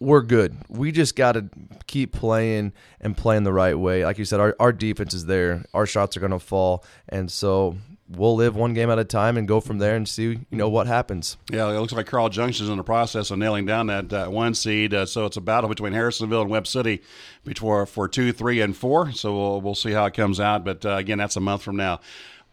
we're 0.00 0.22
good. 0.22 0.56
We 0.68 0.92
just 0.92 1.16
got 1.16 1.32
to 1.32 1.48
keep 1.86 2.12
playing 2.12 2.72
and 3.00 3.16
playing 3.16 3.44
the 3.44 3.52
right 3.52 3.78
way. 3.78 4.04
Like 4.04 4.18
you 4.18 4.24
said, 4.24 4.40
our, 4.40 4.54
our 4.60 4.72
defense 4.72 5.14
is 5.14 5.26
there. 5.26 5.64
Our 5.74 5.86
shots 5.86 6.16
are 6.16 6.20
going 6.20 6.32
to 6.32 6.38
fall. 6.38 6.84
And 7.08 7.30
so 7.30 7.76
we'll 8.08 8.36
live 8.36 8.54
one 8.54 8.74
game 8.74 8.90
at 8.90 8.98
a 8.98 9.04
time 9.04 9.36
and 9.36 9.48
go 9.48 9.60
from 9.60 9.78
there 9.78 9.96
and 9.96 10.08
see, 10.08 10.22
you 10.24 10.46
know, 10.50 10.68
what 10.68 10.86
happens. 10.86 11.36
Yeah, 11.50 11.68
it 11.68 11.80
looks 11.80 11.92
like 11.92 12.06
Carl 12.06 12.28
Junction 12.28 12.64
is 12.64 12.70
in 12.70 12.76
the 12.76 12.84
process 12.84 13.30
of 13.30 13.38
nailing 13.38 13.66
down 13.66 13.88
that 13.88 14.12
uh, 14.12 14.28
one 14.28 14.54
seed. 14.54 14.94
Uh, 14.94 15.04
so 15.04 15.26
it's 15.26 15.36
a 15.36 15.40
battle 15.40 15.68
between 15.68 15.92
Harrisonville 15.92 16.42
and 16.42 16.50
Webb 16.50 16.66
City 16.66 17.02
before, 17.44 17.84
for 17.86 18.06
two, 18.06 18.32
three, 18.32 18.60
and 18.60 18.76
four. 18.76 19.12
So 19.12 19.36
we'll, 19.36 19.60
we'll 19.60 19.74
see 19.74 19.92
how 19.92 20.06
it 20.06 20.14
comes 20.14 20.38
out. 20.38 20.64
But 20.64 20.86
uh, 20.86 20.90
again, 20.96 21.18
that's 21.18 21.36
a 21.36 21.40
month 21.40 21.62
from 21.62 21.76
now 21.76 22.00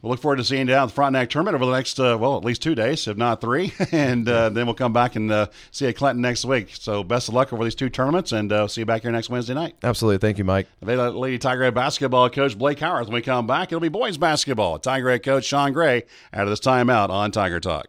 we'll 0.06 0.12
look 0.12 0.22
forward 0.22 0.36
to 0.36 0.44
seeing 0.44 0.62
you 0.62 0.74
down 0.74 0.84
at 0.84 0.86
the 0.86 0.94
Frontenac 0.94 1.32
tournament 1.32 1.56
over 1.56 1.66
the 1.66 1.72
next, 1.72 2.00
uh, 2.00 2.16
well, 2.20 2.38
at 2.38 2.46
least 2.46 2.62
two 2.62 2.76
days, 2.76 3.08
if 3.08 3.18
not 3.18 3.42
three. 3.42 3.74
and 3.92 4.30
uh, 4.30 4.50
then 4.50 4.68
we'll 4.68 4.76
come 4.76 4.94
back 4.94 5.16
and 5.16 5.32
uh, 5.32 5.48
see 5.72 5.86
you 5.86 5.90
at 5.90 5.96
Clinton 5.96 6.22
next 6.22 6.46
week. 6.46 6.70
So 6.74 7.04
best 7.04 7.28
of 7.28 7.34
luck 7.34 7.52
over 7.52 7.64
these 7.64 7.74
two 7.74 7.90
tournaments, 7.90 8.32
and 8.32 8.52
uh, 8.52 8.68
see 8.68 8.82
you 8.82 8.86
back 8.86 9.02
here 9.02 9.12
next 9.12 9.32
Wednesday 9.32 9.56
night. 9.56 9.76
Absolutely. 9.84 10.20
Thank 10.20 10.38
you, 10.38 10.44
Mike. 10.44 10.68
Lady 10.82 11.40
Tiger 11.40 11.64
Head 11.64 11.74
basketball 11.74 12.30
coach 12.30 12.56
Blake 12.56 12.80
Howard. 12.80 13.08
When 13.08 13.16
we 13.16 13.22
come 13.24 13.48
back, 13.48 13.70
it'll 13.70 13.80
be 13.80 13.90
boys 13.90 14.18
basketball. 14.18 14.78
Tiger 14.78 15.10
Head 15.10 15.24
coach 15.24 15.44
Sean 15.44 15.74
Gray 15.74 16.04
out 16.32 16.44
of 16.44 16.50
this 16.50 16.60
timeout 16.60 17.10
on 17.10 17.32
Tiger 17.32 17.60
Talk. 17.60 17.88